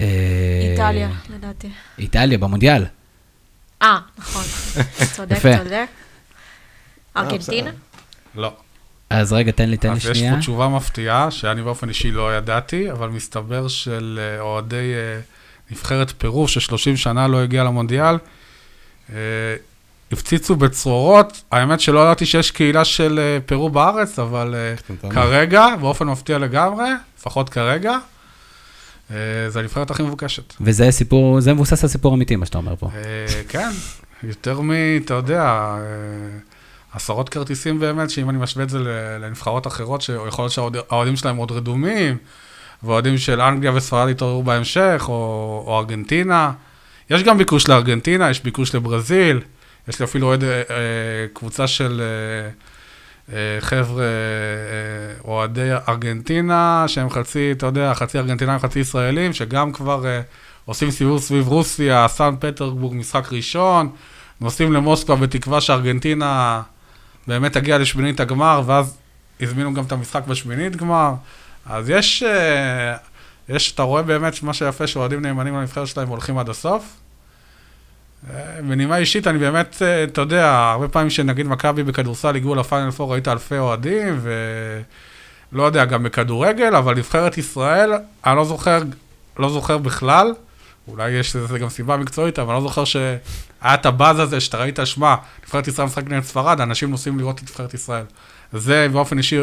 [0.00, 0.06] אה,
[0.70, 1.70] איטליה, לדעתי.
[1.98, 2.84] איטליה, במונדיאל.
[3.82, 4.42] אה, נכון.
[5.16, 5.38] צודק.
[5.42, 5.86] צודק.
[7.16, 7.70] ארגנטינה?
[8.34, 8.52] לא.
[9.10, 10.34] אז רגע, תן לי, תן לי אז יש שנייה.
[10.34, 15.20] פה תשובה מפתיעה, שאני באופן אישי לא ידעתי, אבל מסתבר של אה, אוהדי אה,
[15.70, 18.16] נבחרת פרו, ש-30 שנה לא הגיע למונדיאל,
[20.12, 21.42] הפציצו בצרורות.
[21.50, 24.54] האמת שלא ידעתי שיש קהילה של פרו בארץ, אבל.
[25.10, 26.88] כרגע, באופן מפתיע לגמרי,
[27.18, 27.98] לפחות כרגע,
[29.48, 30.54] זה הנבחרת הכי מבוקשת.
[30.60, 32.90] וזה סיפור, זה מבוסס על סיפור אמיתי, מה שאתה אומר פה.
[32.94, 33.70] אה, כן,
[34.22, 34.70] יותר מ...
[35.04, 35.78] אתה יודע, אה,
[36.92, 38.78] עשרות כרטיסים באמת, שאם אני משווה את זה
[39.20, 42.16] לנבחרות אחרות, שיכול להיות שהאוהדים שלהם עוד רדומים,
[42.82, 46.52] ואוהדים של אנגליה וספרד יתעוררו בהמשך, או, או ארגנטינה.
[47.10, 49.40] יש גם ביקוש לארגנטינה, יש ביקוש לברזיל,
[49.88, 50.62] יש לי אפילו אה, אה,
[51.32, 52.50] קבוצה של אה, אה,
[53.60, 60.20] חבר'ה, אה, אוהדי ארגנטינה, שהם חצי, אתה יודע, חצי ארגנטינאים, חצי ישראלים, שגם כבר אה,
[60.64, 63.88] עושים סיבוב סביב רוסיה, סן פטרבורג, משחק ראשון,
[64.40, 66.62] נוסעים למוסקבה בתקווה שארגנטינה
[67.26, 68.96] באמת תגיע לשמינית הגמר, ואז
[69.40, 71.12] הזמינו גם את המשחק בשמינית גמר.
[71.66, 72.96] אז יש, אה,
[73.48, 76.96] יש, אתה רואה באמת מה שיפה, שאוהדים נאמנים לנבחרת שלהם הולכים עד הסוף.
[78.68, 83.12] בנימה אישית, אני באמת, אה, אתה יודע, הרבה פעמים שנגיד מכבי בכדורסל הגיעו לפיינל פור,
[83.12, 84.20] ראית אלפי אוהדים,
[85.52, 87.92] ולא יודע, גם בכדורגל, אבל נבחרת ישראל,
[88.26, 88.82] אני לא זוכר,
[89.38, 90.32] לא זוכר בכלל,
[90.88, 93.18] אולי יש לזה גם סיבה מקצועית, אבל אני לא זוכר שהיה
[93.64, 95.14] את הבאז הזה, שאתה ראית, שמע,
[95.44, 98.04] נבחרת ישראל משחק נגד ספרד, אנשים נוסעים לראות את נבחרת ישראל.
[98.52, 99.40] זה באופן אישי,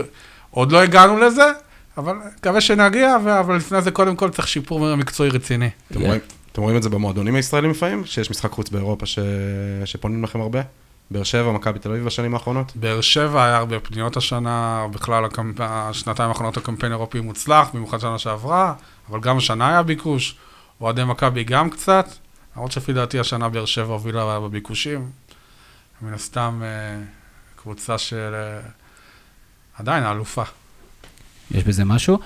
[0.52, 1.52] עוד לא הגענו לזה,
[1.98, 5.70] אבל מקווה שנגיע, אבל לפני זה קודם כל צריך שיפור מקצועי רציני.
[5.92, 6.22] אתם רואים-
[6.58, 8.06] אתם רואים את זה במועדונים הישראלים לפעמים?
[8.06, 9.20] שיש משחק חוץ באירופה ש-
[9.86, 10.62] שפונים לכם הרבה?
[11.12, 12.72] באר שבע, מכבי תל אביב בשנים האחרונות?
[12.76, 15.56] באר שבע היה הרבה פניות השנה, בכלל הקמפ...
[15.60, 18.74] השנתיים האחרונות הקמפיין אירופי מוצלח, במיוחד שנה שעברה,
[19.10, 20.36] אבל גם השנה היה ביקוש,
[20.82, 22.08] אוהדי מכבי גם קצת,
[22.56, 25.10] למרות שלפי דעתי השנה באר שבע הובילה בביקושים.
[26.02, 27.04] מן הסתם אה,
[27.56, 28.32] קבוצה של...
[28.34, 28.60] אה,
[29.80, 30.44] עדיין האלופה.
[31.52, 32.20] יש בזה משהו.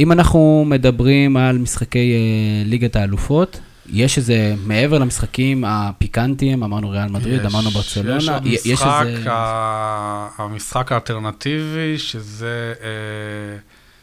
[0.00, 3.60] אם אנחנו מדברים על משחקי אה, ליגת האלופות,
[3.92, 8.84] יש איזה, מעבר למשחקים הפיקנטיים, אמרנו ריאל מדריד, יש- אמרנו ברצלונה, יש עוד יש איזה...
[9.30, 12.88] ה- המשחק האלטרנטיבי, שזה, אה,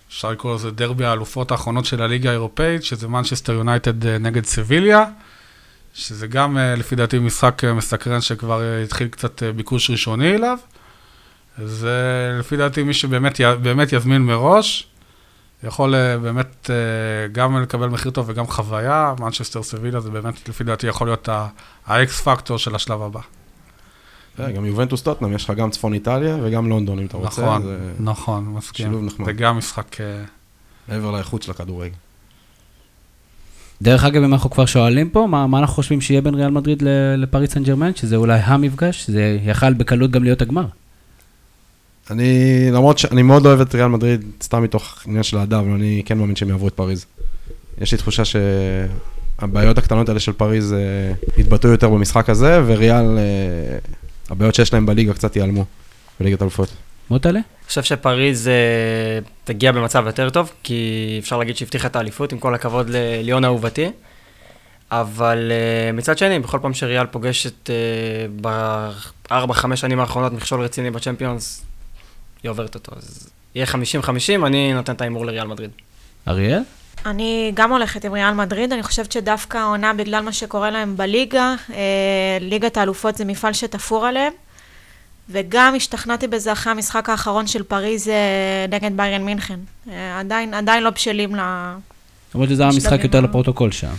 [0.10, 5.04] אפשר לקרוא לזה דרבי האלופות האחרונות של הליגה האירופאית, שזה מנצ'סטר יונייטד אה, נגד סביליה,
[5.94, 10.58] שזה גם, לפי דעתי, משחק מסקרן שכבר התחיל קצת ביקוש ראשוני אליו.
[11.58, 14.88] אז אה, לפי דעתי, מי שבאמת באמת יזמין מראש,
[15.64, 16.76] יכול אה, באמת אה,
[17.32, 19.14] גם לקבל מחיר טוב וגם חוויה.
[19.20, 21.48] מנצ'סטר סביליה זה באמת, לפי דעתי, יכול להיות ה-
[21.86, 23.20] ה X factor של השלב הבא.
[24.40, 27.42] אה, גם יובנטוס טוטנאם, יש לך גם צפון איטליה וגם לונדון, אם אתה רוצה.
[27.42, 27.64] נכון,
[28.00, 28.86] נכון, מסכים.
[28.86, 29.26] שילוב נחמד.
[29.26, 29.96] זה גם משחק...
[30.88, 31.94] מעבר לאיכות של הכדורגל.
[33.82, 36.82] דרך אגב, אם אנחנו כבר שואלים פה, מה, מה אנחנו חושבים שיהיה בין ריאל מדריד
[36.82, 40.66] ל- לפריס סן ג'רמן, שזה אולי המפגש, זה יכל בקלות גם להיות הגמר.
[42.12, 45.70] אני, למרות שאני מאוד לא אוהב את ריאל מדריד, סתם מתוך עניין של אהדה, אבל
[45.70, 47.06] אני כן מאמין שהם יעברו את פריז.
[47.82, 50.80] יש לי תחושה שהבעיות הקטנות האלה של פריז אה,
[51.38, 53.78] יתבטאו יותר במשחק הזה, וריאל, אה,
[54.30, 55.66] הבעיות שיש להם בליגה קצת ייעלמו,
[56.20, 56.70] בליגת אלופות.
[57.10, 57.32] מוטלה?
[57.32, 58.54] אני חושב שפריז אה,
[59.44, 63.92] תגיע במצב יותר טוב, כי אפשר להגיד שהבטיחה את האליפות, עם כל הכבוד לליון אהובתי.
[64.92, 67.76] אבל אה, מצד שני, בכל פעם שריאל פוגשת אה,
[69.30, 71.66] בארבע, חמש שנים האחרונות מכשול רציני בצ'מפיונס,
[72.48, 72.92] היא עוברת אותו.
[72.96, 75.72] אז יהיה 50-50, אני נותן את ההימור לריאל מדריד.
[76.28, 76.62] אריאל?
[77.06, 81.56] אני גם הולכת עם ריאל מדריד, אני חושבת שדווקא העונה, בגלל מה שקורה להם בליגה,
[81.74, 84.34] אה, ליגת האלופות זה מפעל שתפור עליהם,
[85.30, 89.60] וגם השתכנעתי בזה אחרי המשחק האחרון של פריז אה, נגד ביירן מינכן.
[89.90, 91.40] אה, עדיין, עדיין לא בשלים ל...
[92.36, 93.94] למרות שזה היה משחק יותר לפרוטוקול שם.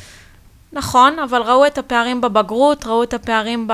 [0.72, 3.72] נכון, אבל ראו את הפערים בבגרות, ראו את הפערים ב...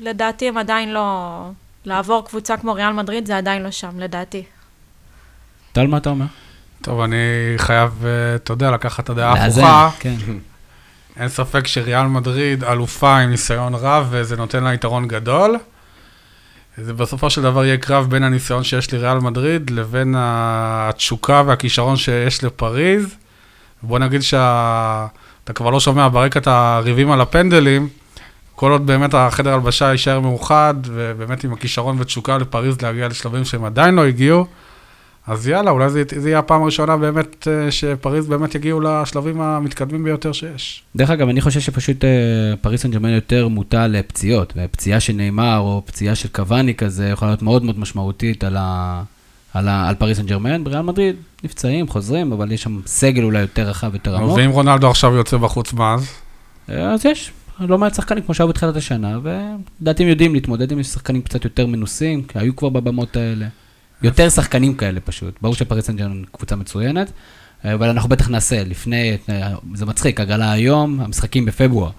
[0.00, 1.40] לדעתי הם עדיין לא...
[1.84, 4.42] לעבור קבוצה כמו ריאל מדריד זה עדיין לא שם, לדעתי.
[5.72, 6.26] טל, מה אתה אומר?
[6.82, 7.16] טוב, אני
[7.56, 9.90] חייב, אה, אתה יודע, לקחת את הדעה ההפוכה.
[9.98, 10.14] כן.
[11.16, 15.56] אין ספק שריאל מדריד אלופה עם ניסיון רב, וזה נותן לה יתרון גדול.
[16.76, 22.44] זה בסופו של דבר יהיה קרב בין הניסיון שיש לריאל מדריד לבין התשוקה והכישרון שיש
[22.44, 23.14] לפריז.
[23.82, 27.88] בוא נגיד שאתה כבר לא שומע ברקע את הריבים על הפנדלים,
[28.60, 33.64] כל עוד באמת החדר הלבשה יישאר מאוחד, ובאמת עם הכישרון ותשוקה לפריז להגיע לשלבים שהם
[33.64, 34.46] עדיין לא הגיעו,
[35.26, 40.04] אז יאללה, אולי זה, זה יהיה הפעם הראשונה באמת אה, שפריז באמת יגיעו לשלבים המתקדמים
[40.04, 40.82] ביותר שיש.
[40.96, 42.10] דרך אגב, אני חושב שפשוט אה,
[42.60, 47.30] פריס סן ג'רמן יותר מוטה לפציעות, ופציעה של נאמר או פציעה של קוואני כזה יכולה
[47.30, 49.02] להיות מאוד מאוד משמעותית על, ה,
[49.54, 50.64] על, ה, על פריס סן ג'רמן.
[50.64, 54.38] בריאל מדריד נפצעים, חוזרים, אבל יש שם סגל אולי יותר רחב, יותר עמוק.
[54.38, 56.08] ואם רונלדו עכשיו יוצא בחוץ, מה אז?
[56.70, 57.32] אה, אז יש
[57.68, 61.66] לא מעט שחקנים כמו שהיו בתחילת השנה, ולדעתי הם יודעים להתמודד עם שחקנים קצת יותר
[61.66, 63.46] מנוסים, כי היו כבר בבמות האלה.
[64.02, 65.38] יותר שחקנים כאלה פשוט.
[65.42, 67.12] ברור שפריס סן קבוצה מצוינת,
[67.64, 71.90] אה, אבל אנחנו בטח נעשה לפני, אה, זה מצחיק, הגרלה היום, המשחקים בפברואר.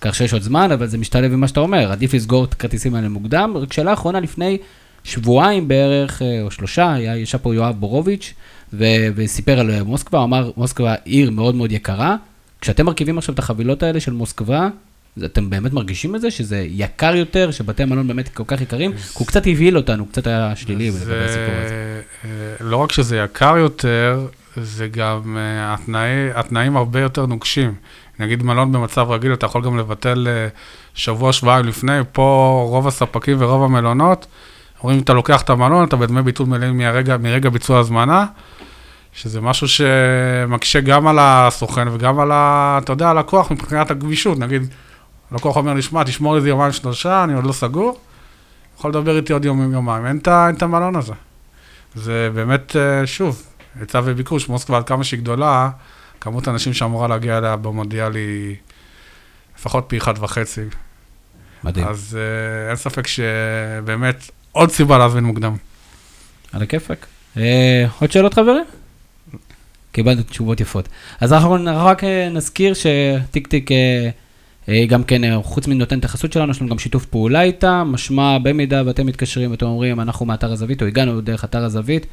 [0.00, 2.94] כך שיש עוד זמן, אבל זה משתלב עם מה שאתה אומר, עדיף לסגור את הכרטיסים
[2.94, 3.52] האלה מוקדם.
[3.56, 4.58] רק שאלה אחרונה, לפני
[5.04, 8.34] שבועיים בערך, אה, או שלושה, היה, ישב פה יואב בורוביץ',
[8.72, 12.16] ו- וסיפר על מוסקבה, הוא אמר, מוסקבה עיר מאוד מאוד יקרה.
[12.60, 14.68] כשאתם מרכיבים עכשיו את החבילות האלה של מוסקבה,
[15.24, 18.92] אתם באמת מרגישים את זה, שזה יקר יותר, שבתי המלון באמת כל כך יקרים?
[18.92, 22.00] כי הוא קצת הבהיל אותנו, קצת היה שלילי זה- לגבי הסיפור הזה.
[22.24, 27.74] אה, לא רק שזה יקר יותר, זה גם, אה, התנאי, התנאים הרבה יותר נוקשים.
[28.20, 30.48] נגיד מלון במצב רגיל, אתה יכול גם לבטל אה,
[30.94, 34.26] שבוע, שבועיים לפני, פה רוב הספקים ורוב המלונות,
[34.82, 38.26] אומרים, אתה לוקח את המלון, אתה בדמי ביטול מלאים מרגע, מרגע ביצוע הזמנה,
[39.12, 44.38] שזה משהו שמקשה גם על הסוכן וגם על, ה, אתה יודע, הלקוח מבחינת הגמישות.
[44.38, 44.62] נגיד,
[45.30, 48.00] הלקוח אומר לי, שמע, תשמור איזה יומיים שלושה, אני עוד לא סגור,
[48.78, 51.12] יכול לדבר איתי עוד יום יומיים, אין את המלון הזה.
[51.94, 53.42] זה באמת, אה, שוב,
[53.80, 55.70] היצע וביקוש, מוסקבה עד כמה שהיא גדולה,
[56.20, 58.56] כמות האנשים שאמורה להגיע אליה במונדיאל היא
[59.58, 60.60] לפחות פי אחד וחצי.
[61.64, 61.88] מדהים.
[61.88, 65.56] אז אה, אין ספק שבאמת עוד סיבה להזמין מוקדם.
[66.52, 67.06] על הכיפאק.
[67.36, 68.64] אה, עוד שאלות חברים?
[69.92, 70.88] קיבלנו תשובות יפות.
[71.20, 74.08] אז אנחנו רק אה, נזכיר שטיק טיק אה,
[74.88, 78.38] גם כן, אה, חוץ מנותן את החסות שלנו, יש לנו גם שיתוף פעולה איתה, משמע
[78.38, 82.06] במידה ואתם מתקשרים ואתם אומרים, אנחנו מאתר הזווית, או הגענו דרך אתר הזווית,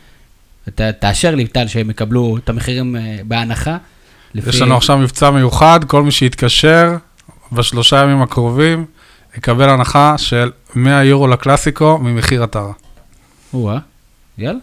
[0.75, 3.77] ת, תאשר לי, טל, שהם יקבלו את המחירים אה, בהנחה.
[4.35, 6.95] יש לנו עכשיו מבצע מיוחד, כל מי שיתקשר
[7.51, 8.85] בשלושה ימים הקרובים,
[9.37, 12.67] יקבל הנחה של 100 יורו לקלאסיקו ממחיר אתר.
[13.53, 13.77] או-אה,
[14.37, 14.59] יאללה,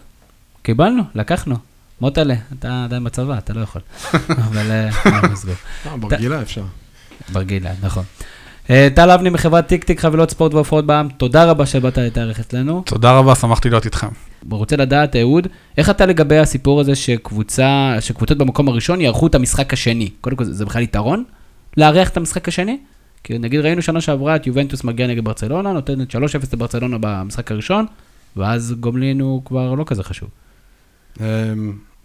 [0.61, 1.55] קיבלנו, לקחנו.
[2.01, 3.81] מוטלה, אתה עדיין בצבא, אתה לא יכול.
[4.47, 4.89] אבל אה.
[5.85, 6.63] אה, ברגילה אפשר.
[7.29, 8.03] ברגילה, נכון.
[8.69, 12.83] אה, טל אבני מחברת טיק טיק חבילות ספורט והופעות בעם, תודה רבה שבאת להתארח אצלנו.
[12.85, 14.07] תודה רבה, שמחתי להיות איתכם.
[14.49, 15.47] רוצה לדעת, אהוד,
[15.77, 20.09] איך אתה לגבי הסיפור הזה שקבוצה, שקבוצות במקום הראשון יערכו את המשחק השני?
[20.21, 21.23] קודם כל, זה זה בכלל יתרון
[21.77, 22.77] לארח את המשחק השני?
[23.23, 26.17] כי נגיד ראינו שנה שעברה את יובנטוס מגיע נגד ברצלונה, נותנת 3-0
[26.53, 27.85] לברצלונה במשחק הראשון,
[28.35, 30.29] ואז גומלין הוא כבר לא כזה חשוב.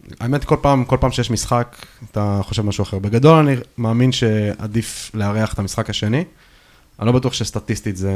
[0.06, 2.98] אמ, האמת, כל פעם, כל פעם שיש משחק, אתה חושב משהו אחר.
[2.98, 6.24] בגדול, אני מאמין שעדיף לארח את המשחק השני.
[6.98, 8.12] אני לא בטוח שסטטיסטית זה...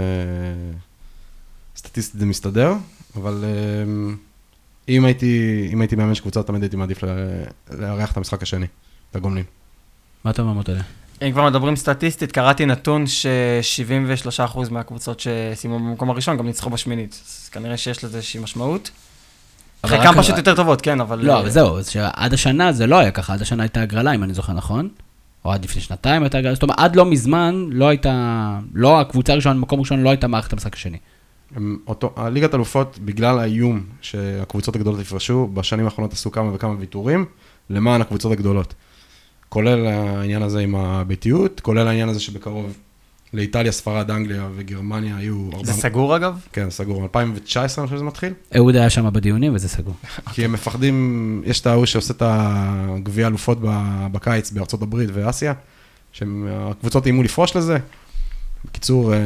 [1.76, 2.74] סטטיסטית זה מסתדר,
[3.16, 3.44] אבל
[3.84, 4.16] אמ,
[4.88, 7.04] אם הייתי, אם הייתי מאמן של קבוצה, תמיד הייתי מעדיף
[7.70, 8.66] לארח את המשחק השני,
[9.10, 9.44] את הגומלין.
[10.24, 10.80] מה אתה אומר מוטלה?
[11.22, 17.22] אם כבר מדברים סטטיסטית, קראתי נתון ש-73% מהקבוצות שסיימו במקום הראשון גם ניצחו בשמינית.
[17.26, 18.90] אז כנראה שיש לזה איזושהי משמעות.
[19.84, 21.26] אבל חלקם פשוט יותר טובות, כן, אבל...
[21.26, 24.22] לא, אבל זהו, אז שעד השנה זה לא היה ככה, עד השנה הייתה הגרלה, אם
[24.22, 24.88] אני זוכר נכון.
[25.44, 29.32] או עד לפני שנתיים הייתה הגרלה, זאת אומרת, עד לא מזמן לא הייתה, לא הקבוצה
[29.32, 30.98] הראשונה, מקום ראשון, לא הייתה מערכת המשחק השני.
[31.86, 37.24] אותו, הליגת אלופות, בגלל האיום שהקבוצות הגדולות יפרשו, בשנים האחרונות עשו כמה וכמה ויתורים
[37.70, 38.74] למען הקבוצות הגדולות.
[39.48, 42.76] כולל העניין הזה עם הביתיות, כולל העניין הזה שבקרוב
[43.34, 45.48] לאיטליה, ספרד, אנגליה וגרמניה היו...
[45.50, 46.38] זה 400 סגור אגב?
[46.52, 47.02] כן, סגור.
[47.02, 48.32] 2019 אני חושב שזה מתחיל.
[48.56, 49.94] אהוד היה שם בדיונים וזה סגור.
[50.32, 50.96] כי הם מפחדים,
[51.46, 53.58] יש את ההוא שעושה את הגביע אלופות
[54.12, 55.52] בקיץ בארצות הברית ואסיה,
[56.12, 57.78] שהקבוצות איימו לפרוש לזה.
[58.64, 59.18] בקיצור, אה,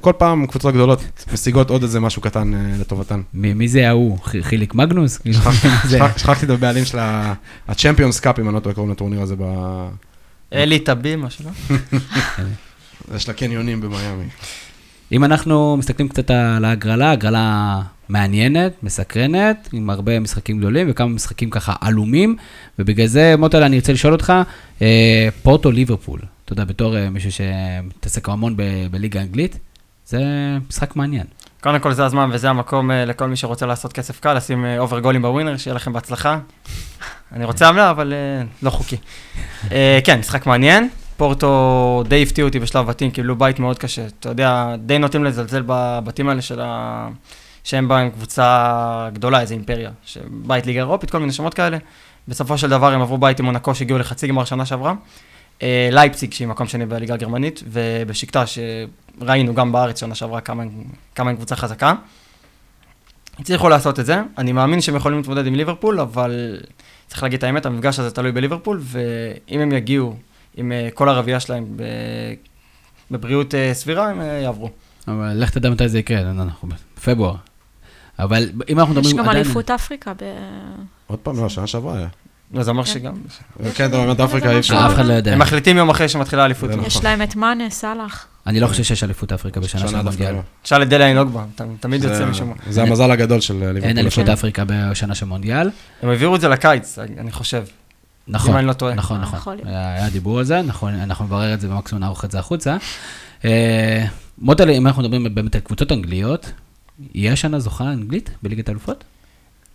[0.00, 1.00] כל פעם קבוצות גדולות
[1.32, 3.20] משיגות עוד איזה משהו קטן אה, לטובתן.
[3.34, 4.18] מי מי זה ההוא?
[4.40, 5.20] חיליק מגנוס?
[5.84, 9.34] זה- שכח- שכחתי את הבעלים של ה-Champions Cup, אם אני לא טועה, קוראים לטורניר הזה,
[9.38, 9.88] ב-
[10.52, 11.76] אלי טבי, משהו לא?
[13.08, 14.24] זה של הקניונים במיאמי.
[15.12, 21.50] אם אנחנו מסתכלים קצת על ההגרלה, הגרלה מעניינת, מסקרנת, עם הרבה משחקים גדולים וכמה משחקים
[21.50, 22.36] ככה עלומים,
[22.78, 24.32] ובגלל זה, מוטל, אני רוצה לשאול אותך,
[24.82, 29.58] אה, פורטו ליברפול, אתה יודע, בתור אה, מישהו שמתעסק המון ב- בליגה האנגלית,
[30.06, 30.20] זה
[30.68, 31.24] משחק מעניין.
[31.60, 35.00] קודם כל זה הזמן וזה המקום אה, לכל מי שרוצה לעשות כסף קל, לשים over
[35.00, 36.38] גולים בווינר, שיהיה לכם בהצלחה.
[37.32, 38.96] אני רוצה עמלה, אבל אה, לא חוקי.
[39.72, 40.88] אה, כן, משחק מעניין.
[41.16, 44.06] פורטו די הפתיעו אותי בשלב בתים, קיבלו בית מאוד קשה.
[44.06, 47.08] אתה יודע, די נוטים לזלזל בבתים האלה של ה...
[47.64, 49.90] שהם באים קבוצה גדולה, איזה אימפריה.
[50.30, 51.78] בית ליגה אירופית, כל מיני שמות כאלה.
[52.28, 54.94] בסופו של דבר הם עברו בית עם מונקו שהגיעו לחצי גמר שנה שעברה.
[55.62, 60.62] אה, לייפציג, שהיא מקום שני בליגה הגרמנית, ובשקטה, שראינו גם בארץ שנה שעברה כמה,
[61.16, 61.94] הם קבוצה חזקה.
[63.38, 66.60] הצליחו לעשות את זה, אני מאמין שהם יכולים להתמודד עם ליברפול, אבל
[67.06, 70.16] צריך להגיד את האמת, המפגש הזה תלוי בליברפול, ואם הם יגיעו
[70.56, 71.66] עם אה, כל הרביעייה שלהם
[73.10, 74.70] בבריאות אה, סבירה, הם יעברו.
[75.08, 77.34] אבל לך תדע מתי זה יקרה, אנחנו בפברואר.
[78.18, 79.18] אבל אם אנחנו מדברים...
[79.18, 80.22] יש גם אליפות אפריקה ב...
[81.06, 82.08] עוד פעם, לא, שנה שעברה היה.
[82.52, 83.14] לא, זה אומר שגם...
[83.74, 84.86] כן, אתה באמת אפריקה אי אפשר.
[84.86, 85.32] אף אחד לא יודע.
[85.32, 86.72] הם מחליטים יום אחרי שמתחילה האליפות.
[86.72, 87.10] זה יש נכון.
[87.10, 88.26] להם את מאנה, סאלח.
[88.46, 90.32] אני לא חושב שיש אליפות אפריקה בשנה של המונדיאל.
[90.32, 90.40] לא.
[90.62, 91.44] תשאל את דליה אינוגבה,
[91.80, 92.52] תמיד יוצא משם.
[92.70, 93.82] זה המזל הגדול של ליברפול.
[93.82, 94.28] אין אליפות.
[94.28, 95.70] אפריקה בשנה של מונדיאל.
[96.02, 97.64] הם העבירו את זה לקיץ, אני חושב.
[98.28, 98.94] נכון, אם אני לא טועה.
[98.94, 99.58] נכון, אה, נכון.
[99.64, 102.76] היה היה דיבור על זה, נכון, אנחנו נברר את זה ומקסימום נערוך את זה החוצה.
[103.44, 104.04] אה,
[104.38, 106.52] מוטלה, אם אנחנו מדברים באמת על קבוצות אנגליות,
[107.14, 109.04] יהיה השנה זוכה אנגלית בליגת האלופות?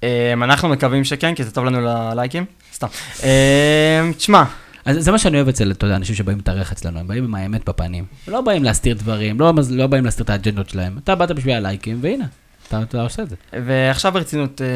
[0.04, 2.46] אמ, אנחנו מקווים שכן, כי זה טוב לנו ללייקים.
[2.74, 2.88] סתם.
[3.24, 4.44] אמ, תשמע,
[4.86, 7.36] אז זה מה שאני אוהב אצל, אתה יודע, אנשים שבאים להתארח אצלנו, הם באים עם
[7.36, 8.06] האמת בפנים.
[8.28, 10.98] לא באים להסתיר דברים, לא, לא באים להסתיר את האג'נדות שלהם.
[11.04, 12.26] אתה באת בשביל הלייקים, והנה,
[12.68, 13.36] אתה, אתה עושה את זה.
[13.66, 14.68] ועכשיו ברצינות, אה,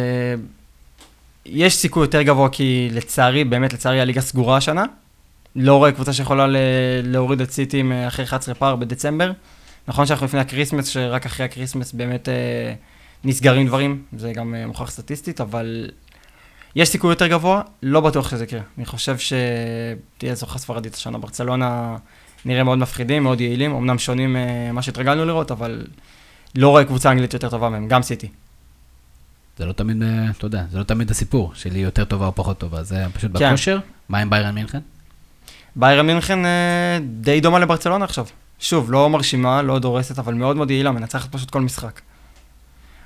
[1.45, 4.83] יש סיכוי יותר גבוה, כי לצערי, באמת לצערי הליגה סגורה השנה.
[5.55, 6.47] לא רואה קבוצה שיכולה
[7.03, 9.31] להוריד את סיטי אה, אחרי 11 פער בדצמבר.
[9.87, 12.73] נכון שאנחנו לפני הקריסמס, שרק אחרי הקריסמס באמת אה,
[13.23, 15.89] נסגרים דברים, זה גם אה, מוכח סטטיסטית, אבל
[16.75, 18.59] יש סיכוי יותר גבוה, לא בטוח שזה יקרה.
[18.77, 21.17] אני חושב שתהיה זוכה ספרדית השנה.
[21.17, 21.95] ברצלונה
[22.45, 25.85] נראה מאוד מפחידים, מאוד יעילים, אמנם שונים אה, ממה שהתרגלנו לראות, אבל
[26.55, 28.29] לא רואה קבוצה אנגלית יותר טובה מהם, גם סיטי.
[29.57, 32.57] זה לא תמיד, אה, אתה יודע, זה לא תמיד הסיפור, שלי יותר טובה או פחות
[32.57, 33.49] טובה, זה פשוט כן.
[33.49, 33.79] בכושר.
[34.09, 34.79] מה עם ביירן מינכן?
[35.75, 38.25] ביירן מינכן אה, די דומה לברצלונה עכשיו.
[38.59, 42.01] שוב, לא מרשימה, לא דורסת, אבל מאוד מאוד יעילה, מנצחת פשוט כל משחק.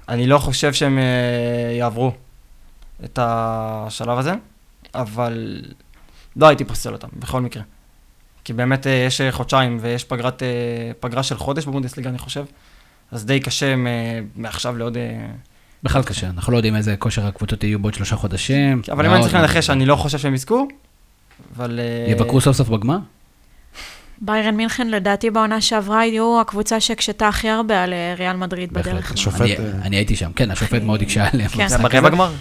[0.09, 2.11] אני לא חושב שהם אה, יעברו
[3.03, 4.33] את השלב הזה,
[4.95, 5.61] אבל
[6.35, 7.63] לא הייתי פוסל אותם, בכל מקרה.
[8.43, 10.43] כי באמת יש חודשיים ויש פגרת,
[10.99, 12.45] פגרה של חודש בבונדסליגה, אני חושב.
[13.11, 13.75] אז די קשה
[14.35, 14.97] מעכשיו לעוד...
[15.83, 18.81] בכלל קשה, אנחנו לא יודעים איזה כושר הקבוצות יהיו בעוד שלושה חודשים.
[18.91, 20.67] אבל אם אני צריך לנחש, אני לא חושב שהם יזכו,
[21.55, 21.79] אבל...
[21.79, 22.97] אה, יבקרו סוף סוף בגמר?
[24.21, 28.73] ביירן מינכן, לדעתי בעונה שעברה, היו הקבוצה שהקשתה הכי הרבה על אה, ריאל מדריד.
[28.73, 29.11] בדרך.
[29.11, 31.49] השופט, אני- אה, אני הייתי שם, כן, השופט מאוד הקשה עליהם.
[31.49, 31.67] כן.
[31.67, 32.09] זה במשחק ברבע.
[32.09, 32.31] גמר?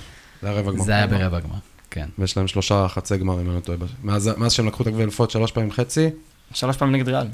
[0.43, 0.82] זה היה רבע גמר.
[0.84, 1.55] זה היה ברבע גמר,
[1.91, 2.09] כן.
[2.18, 3.78] ויש להם שלושה חצי גמרים, אם אני לא טועה.
[4.03, 6.09] מאז שהם לקחו את הגביע אלופות שלוש פעמים חצי,
[6.55, 7.26] שלוש פעמים נגד ריאל.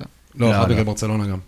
[0.00, 0.74] לא, לא, אחד לא.
[0.76, 1.38] נגד ברצלונה גם.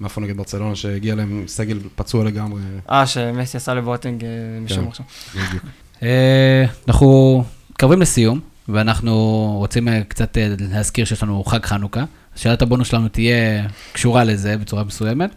[0.00, 2.60] מאיפה נגד ברצלונה, שהגיע להם סגל פצוע לגמרי.
[2.90, 4.28] אה, שמסי עשה לבואטינג אה,
[4.60, 4.88] משום כן.
[4.88, 5.06] עכשיו.
[5.34, 5.64] בדיוק.
[6.02, 9.14] אה, אנחנו מתקרבים לסיום, ואנחנו
[9.58, 12.04] רוצים אה, קצת להזכיר שיש לנו חג חנוכה.
[12.36, 15.30] שאלת הבונוס שלנו תהיה קשורה לזה בצורה מסוימת.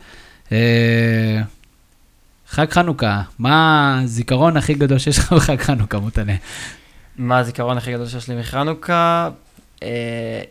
[2.49, 6.33] חג חנוכה, מה הזיכרון הכי גדול שיש לך בחג חנוכה, מותנה?
[7.17, 9.29] מה הזיכרון הכי גדול שיש לי מחנוכה?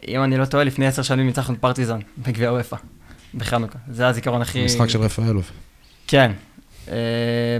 [0.08, 2.76] אם אני לא טועה, לפני עשר שנים ניצחנו פרטיזן בגביע וופא,
[3.36, 3.78] בחנוכה.
[3.90, 4.64] זה הזיכרון הכי...
[4.64, 5.50] משחק של רפאלוב.
[6.06, 6.32] כן.
[6.90, 6.96] אה,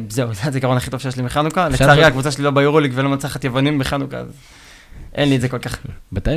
[0.09, 1.69] זהו, זה הזיכרון הכי טוב שיש לי מחנוכה.
[1.69, 4.27] לצערי, הקבוצה שלי לא ביורוליג ולא מנצחת יוונים בחנוכה, אז
[5.15, 5.79] אין לי את זה כל כך.
[6.13, 6.31] בתי-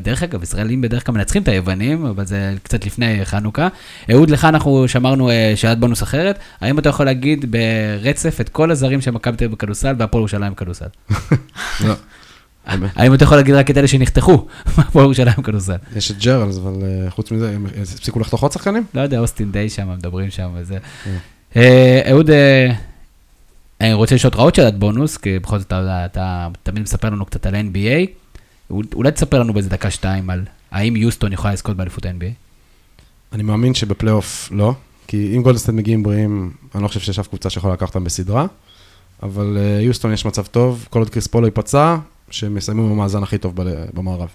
[0.00, 3.68] דרך אגב, ישראלים בדרך כלל מנצחים את היוונים, אבל זה קצת לפני חנוכה.
[4.12, 6.38] אהוד, לך אנחנו שמרנו אה, שאלת בונוס אחרת.
[6.60, 10.52] האם אתה יכול להגיד ברצף את כל הזרים של מכבי תל אביב בכדורסל והפועל ירושלים
[10.52, 10.86] בכדורסל?
[11.84, 11.94] לא.
[12.96, 14.46] האם אתה יכול להגיד רק את אלה שנחתכו
[14.76, 15.76] מהפועל ירושלים בכדורסל?
[15.96, 18.84] יש את ג'רלס, אבל אה, חוץ מזה, הם הפסיקו לחתוך עוד שחקנים?
[18.94, 20.78] לא יודע, אוסטין די שם, מדברים שם וזה.
[21.56, 22.72] אה, אהוד, אה,
[23.80, 27.46] אני רוצה לשאול אותך עוד שאלת בונוס, כי בכל זאת אתה, תמיד מספר לנו קצת
[27.46, 28.06] על NBA.
[28.94, 32.32] אולי תספר לנו באיזה דקה-שתיים על האם יוסטון יכולה לזכות באליפות ה-NBA?
[33.32, 34.74] אני מאמין שבפלייאוף לא,
[35.06, 38.04] כי אם גולדן סטייט מגיעים בריאים, אני לא חושב שיש אף קבוצה שיכולה לקחת אותם
[38.04, 38.46] בסדרה,
[39.22, 41.96] אבל יוסטון יש מצב טוב, כל עוד כריס פול לא ייפצע,
[42.30, 43.54] שהם יסיימו במאזן הכי טוב
[43.94, 44.28] במערב.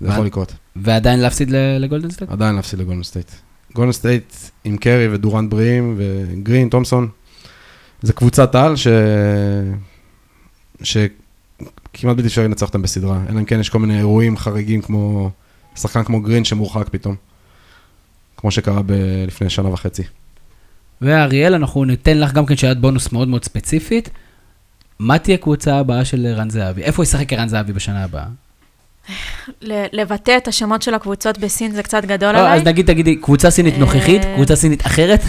[0.00, 0.54] זה יכול לקרות.
[0.76, 2.30] ועדיין להפסיד לגולדן סטייט?
[2.30, 3.30] עדיין להפסיד לגולדן סטייט.
[3.74, 7.08] גולדן סטייט עם קרי ודורנט בריאים וגרין, תומסון,
[8.02, 8.86] זה קבוצת על ש...
[10.82, 15.30] שכמעט בלתי אפשרי לנצח אותם בסדרה, אלא אם כן יש כל מיני אירועים חריגים כמו
[15.76, 17.14] שחקן כמו גרין שמורחק פתאום,
[18.36, 20.02] כמו שקרה ב- לפני שנה וחצי.
[21.00, 24.10] ואריאל, אנחנו ניתן לך גם כן שאלת בונוס מאוד מאוד ספציפית.
[25.00, 26.82] מה תהיה הקבוצה הבאה של ערן זהבי?
[26.82, 28.24] איפה ישחק ערן זהבי בשנה הבאה?
[29.62, 32.58] ל- לבטא את השמות של הקבוצות בסין זה קצת גדול לא, עליי.
[32.58, 35.20] אז נגיד, תגידי, קבוצה סינית אה, נוכחית, קבוצה סינית אחרת?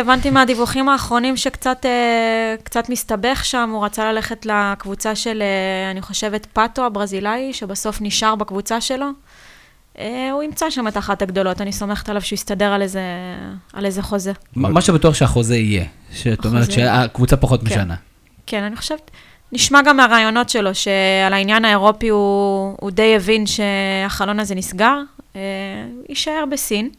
[0.00, 6.02] הבנתי, מהדיווחים האחרונים שקצת אה, קצת מסתבך שם, הוא רצה ללכת לקבוצה של, אה, אני
[6.02, 9.06] חושבת, פאטו הברזילאי, שבסוף נשאר בקבוצה שלו.
[10.32, 13.00] הוא ימצא שם את אחת הגדולות, אני סומכת עליו שהוא יסתדר על איזה,
[13.72, 14.32] על איזה חוזה.
[14.56, 17.66] מה שבטוח שהחוזה יהיה, שאת אומרת שהקבוצה פחות כן.
[17.66, 17.94] משנה.
[18.48, 19.10] כן, אני חושבת,
[19.52, 24.98] נשמע גם מהרעיונות שלו, שעל העניין האירופי הוא, הוא די הבין שהחלון הזה נסגר,
[25.36, 25.40] אה,
[26.08, 26.90] יישאר בסין,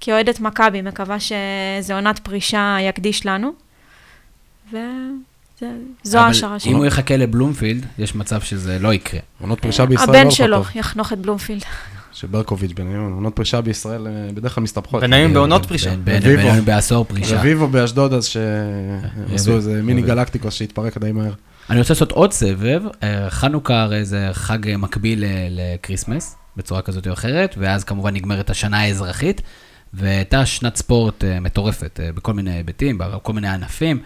[0.00, 3.52] כאוהדת מכבי, מקווה שזו עונת פרישה יקדיש לנו,
[4.72, 6.72] וזו ההשערה אבל שלי.
[6.72, 9.20] אם הוא יחכה לבלומפילד, יש מצב שזה לא יקרה.
[9.40, 10.62] עונות פרישה בישראל לא הבן הולכות שלו.
[10.80, 11.62] יחנוך את בלומפילד.
[12.20, 15.02] שברקוביץ' בניון, עונות פרישה בישראל אה, בדרך כלל מסתבכות.
[15.02, 15.94] בניון בעונות פרישה.
[16.04, 17.38] בין- בעשור פרישה.
[17.40, 18.44] רביבו באשדוד אז שהם
[19.34, 19.56] עשו רביבו.
[19.56, 20.02] איזה מיני.
[20.02, 21.32] גלקטיקוס שהתפרק די מהר.
[21.70, 22.82] אני רוצה לעשות עוד סבב.
[23.02, 28.14] אה, חנוכה הרי זה חג אה, מקביל ל- לקריסמס, בצורה כזאת או אחרת, ואז כמובן
[28.14, 29.42] נגמרת השנה האזרחית,
[29.94, 33.98] והייתה שנת ספורט מטורפת בכל מיני היבטים, בכל מיני ענפים.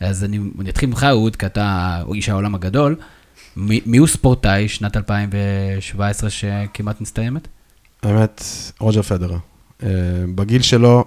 [0.00, 2.96] אז אני, אני אתחיל ממך, אהוד, כי אתה איש העולם הגדול.
[3.56, 7.48] מי, הוא ספורטאי שנת 2017 שכמעט מסתיימת?
[8.02, 8.44] האמת,
[8.78, 9.38] רוג'ר פדרר.
[9.82, 9.88] אה,
[10.34, 11.04] בגיל שלו,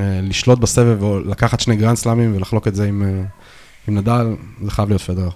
[0.00, 3.24] אה, לשלוט בסבב או לקחת שני גרנד סלאמים ולחלוק את זה עם, אה,
[3.88, 4.26] עם נדל,
[4.64, 5.30] זה חייב להיות פדרר.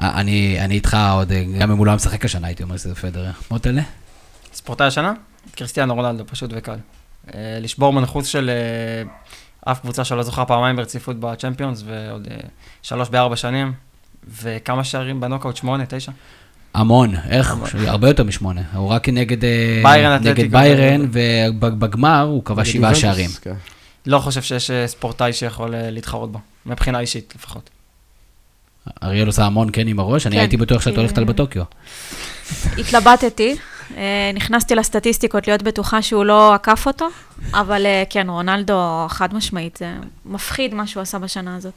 [0.00, 2.94] אה, אני, אני איתך עוד, גם אם הוא לא היה משחק השנה, הייתי אומר שזה
[2.94, 3.30] פדרר.
[3.50, 3.82] מוטלה?
[4.54, 5.12] ספורטאי השנה?
[5.54, 6.76] קריסטיאנו רונלדו, פשוט וקל.
[7.34, 8.50] לשבור מנחוס של
[9.64, 12.28] אף קבוצה שלא זוכה פעמיים ברציפות בצ'מפיונס, ועוד
[12.82, 13.72] שלוש בארבע שנים,
[14.42, 15.56] וכמה שערים בנוקאוט?
[15.56, 16.12] שמונה, תשע?
[16.74, 17.50] המון, איך?
[17.50, 17.68] המון.
[17.86, 18.62] הרבה יותר משמונה.
[18.74, 20.52] הוא רק נגד אה, ביירן, נגד.
[20.52, 23.30] ביירן, ובגמר הוא כבש שבעה שערים.
[23.42, 23.54] כן.
[24.06, 27.70] לא חושב שיש אה, ספורטאי שיכול אה, להתחרות בו, מבחינה אישית לפחות.
[29.02, 31.62] אריאל עושה המון כן עם הראש, אני כן, הייתי בטוח שאת כי- הולכת על בטוקיו.
[32.78, 33.56] התלבטתי,
[34.34, 37.06] נכנסתי לסטטיסטיקות להיות בטוחה שהוא לא עקף אותו,
[37.54, 39.94] אבל כן, רונלדו חד משמעית, זה
[40.26, 41.72] מפחיד מה שהוא עשה בשנה הזאת.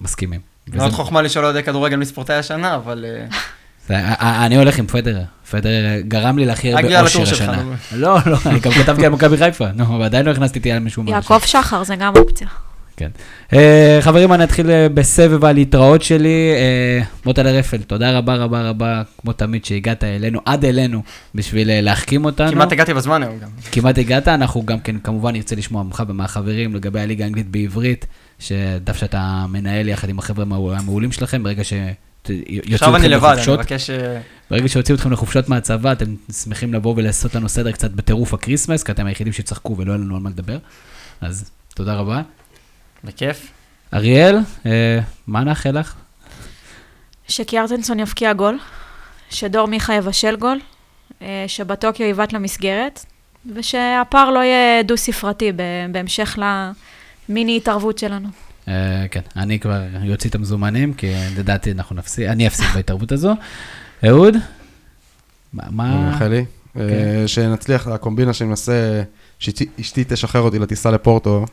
[0.00, 0.40] מסכימים.
[0.74, 3.26] מאוד וזה- חוכמה לשאול אוהדי כדורגל מספורטאי השנה, אבל אה,
[3.96, 5.22] אה, אה, אני הולך עם פדרר.
[5.50, 7.62] פדרר גרם לי להכי הרבה אושר השנה.
[7.92, 10.78] לא, לא, אני גם כתבתי על מכבי חיפה, נו, אבל עדיין לא הכנסתי את אייל
[10.78, 12.48] משום יעקב שחר זה גם אופציה.
[12.98, 13.08] כן.
[13.52, 16.52] אה, חברים, אני אתחיל אה, בסבב הלהתראות שלי.
[16.54, 21.02] אה, מוטלה רפל, תודה רבה רבה רבה, כמו תמיד, שהגעת אלינו, עד אלינו,
[21.34, 22.50] בשביל להחכים אותנו.
[22.50, 23.48] כמעט הגעתי בזמן היום גם.
[23.72, 28.06] כמעט הגעת, אנחנו גם כן כמובן נרצה לשמוע ממך ומהחברים לגבי הליגה האנגלית בעברית,
[28.38, 31.72] שדף שאתה מנהל יחד עם החבר'ה המעו- המעולים שלכם, ברגע ש...
[32.72, 33.90] עכשיו אני לבד, אני לחופשות, מבקש...
[33.90, 34.20] אה,
[34.50, 38.92] ברגע שהוציאו אתכם לחופשות מהצבא, אתם שמחים לבוא ולעשות לנו סדר קצת בטירוף הקריסמס, כי
[38.92, 40.58] אתם היחידים שצחקו ולא היה לנו על מה לדבר.
[41.20, 42.22] אז תודה רבה.
[43.04, 43.52] בכיף.
[43.94, 45.94] אריאל, אה, מה נאחל לך?
[47.28, 48.58] שקיארטנסון יבקיע גול,
[49.30, 50.60] שדור מיכה יבשל גול,
[51.22, 53.04] אה, שבטוקיו יבעט למסגרת,
[53.54, 55.52] ושהפער לא יהיה דו-ספרתי
[55.92, 56.38] בהמשך
[57.28, 58.28] למיני התערבות שלנו.
[58.68, 63.34] אה, כן, אני כבר יוציא את המזומנים, כי לדעתי אנחנו נפסיד, אני אפסיד בהתערבות הזו.
[64.06, 64.34] אהוד?
[65.52, 66.10] מה- אני מה...
[66.10, 66.44] מאחל לי.
[66.80, 66.84] אה,
[67.26, 69.02] שנצליח, הקומבינה שאני מנסה,
[69.38, 71.46] שאשתי תשחרר אותי לטיסה לפורטו,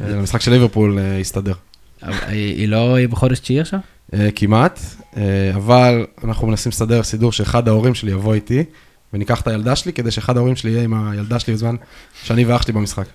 [0.00, 1.54] אה, למשחק של ליברפול, אה, יסתדר.
[2.02, 3.80] אבל היא לא בחודש תשיעי עכשיו?
[4.14, 4.80] אה, כמעט,
[5.16, 8.64] אה, אבל אנחנו מנסים לסדר סידור שאחד ההורים שלי יבוא איתי,
[9.12, 11.76] וניקח את הילדה שלי, כדי שאחד ההורים שלי יהיה עם הילדה שלי בזמן
[12.24, 13.06] שאני ואח שלי במשחק.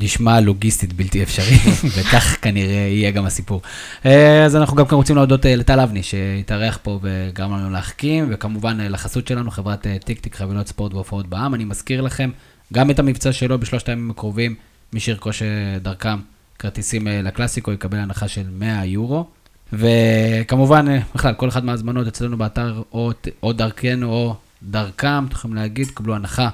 [0.00, 1.56] נשמע לוגיסטית בלתי אפשרי,
[1.96, 3.62] וכך כנראה יהיה גם הסיפור.
[4.06, 8.28] אה, אז אנחנו גם כאן רוצים להודות אה, לטל אבני, שהתארח פה וגרם לנו להחכים,
[8.30, 11.54] וכמובן אה, לחסות שלנו, חברת אה, טיק טיק, חבילות ספורט והופעות בעם.
[11.54, 12.30] אני מזכיר לכם
[12.72, 14.54] גם את המבצע שלו בשלושת הימים הקרובים,
[14.92, 15.42] מי שירכוש
[15.82, 16.18] דרכם
[16.58, 19.26] כרטיסים אה, לקלאסיקו יקבל הנחה של 100 יורו.
[19.72, 23.12] וכמובן, אה, בכלל, כל אחד מההזמנות אצלנו באתר, או,
[23.42, 26.48] או דרכנו או דרכם, אתם יכולים להגיד, קבלו הנחה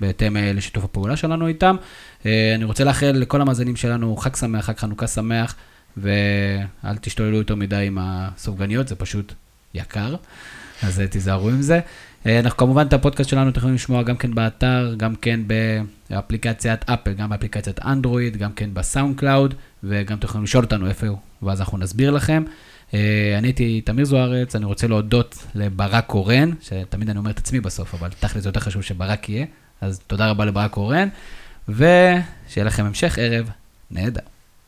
[0.00, 1.76] בהתאם אה, לשיתוף הפעולה שלנו איתם.
[2.24, 5.54] אני רוצה לאחל לכל המאזינים שלנו חג שמח, חג חנוכה שמח,
[5.96, 9.32] ואל תשתוללו יותר מדי עם הסופגניות, זה פשוט
[9.74, 10.16] יקר,
[10.82, 11.80] אז תיזהרו עם זה.
[12.26, 15.40] אה, אנחנו כמובן את הפודקאסט שלנו אתם יכולים לשמוע גם כן באתר, גם כן
[16.10, 19.54] באפליקציית אפל, גם באפליקציית אנדרואיד, גם כן בסאונד קלאוד,
[19.84, 22.42] וגם אתם יכולים לשאול אותנו איפה הוא, ואז אנחנו נסביר לכם.
[22.94, 27.60] אה, אני הייתי תמיר זוארץ, אני רוצה להודות לברק קורן, שתמיד אני אומר את עצמי
[27.60, 29.46] בסוף, אבל תכל'ס זה יותר חשוב שברק יהיה,
[29.80, 31.08] אז תודה רבה לברק קורן,
[31.68, 33.50] ושיהיה לכם המשך ערב
[33.90, 34.31] נהדר.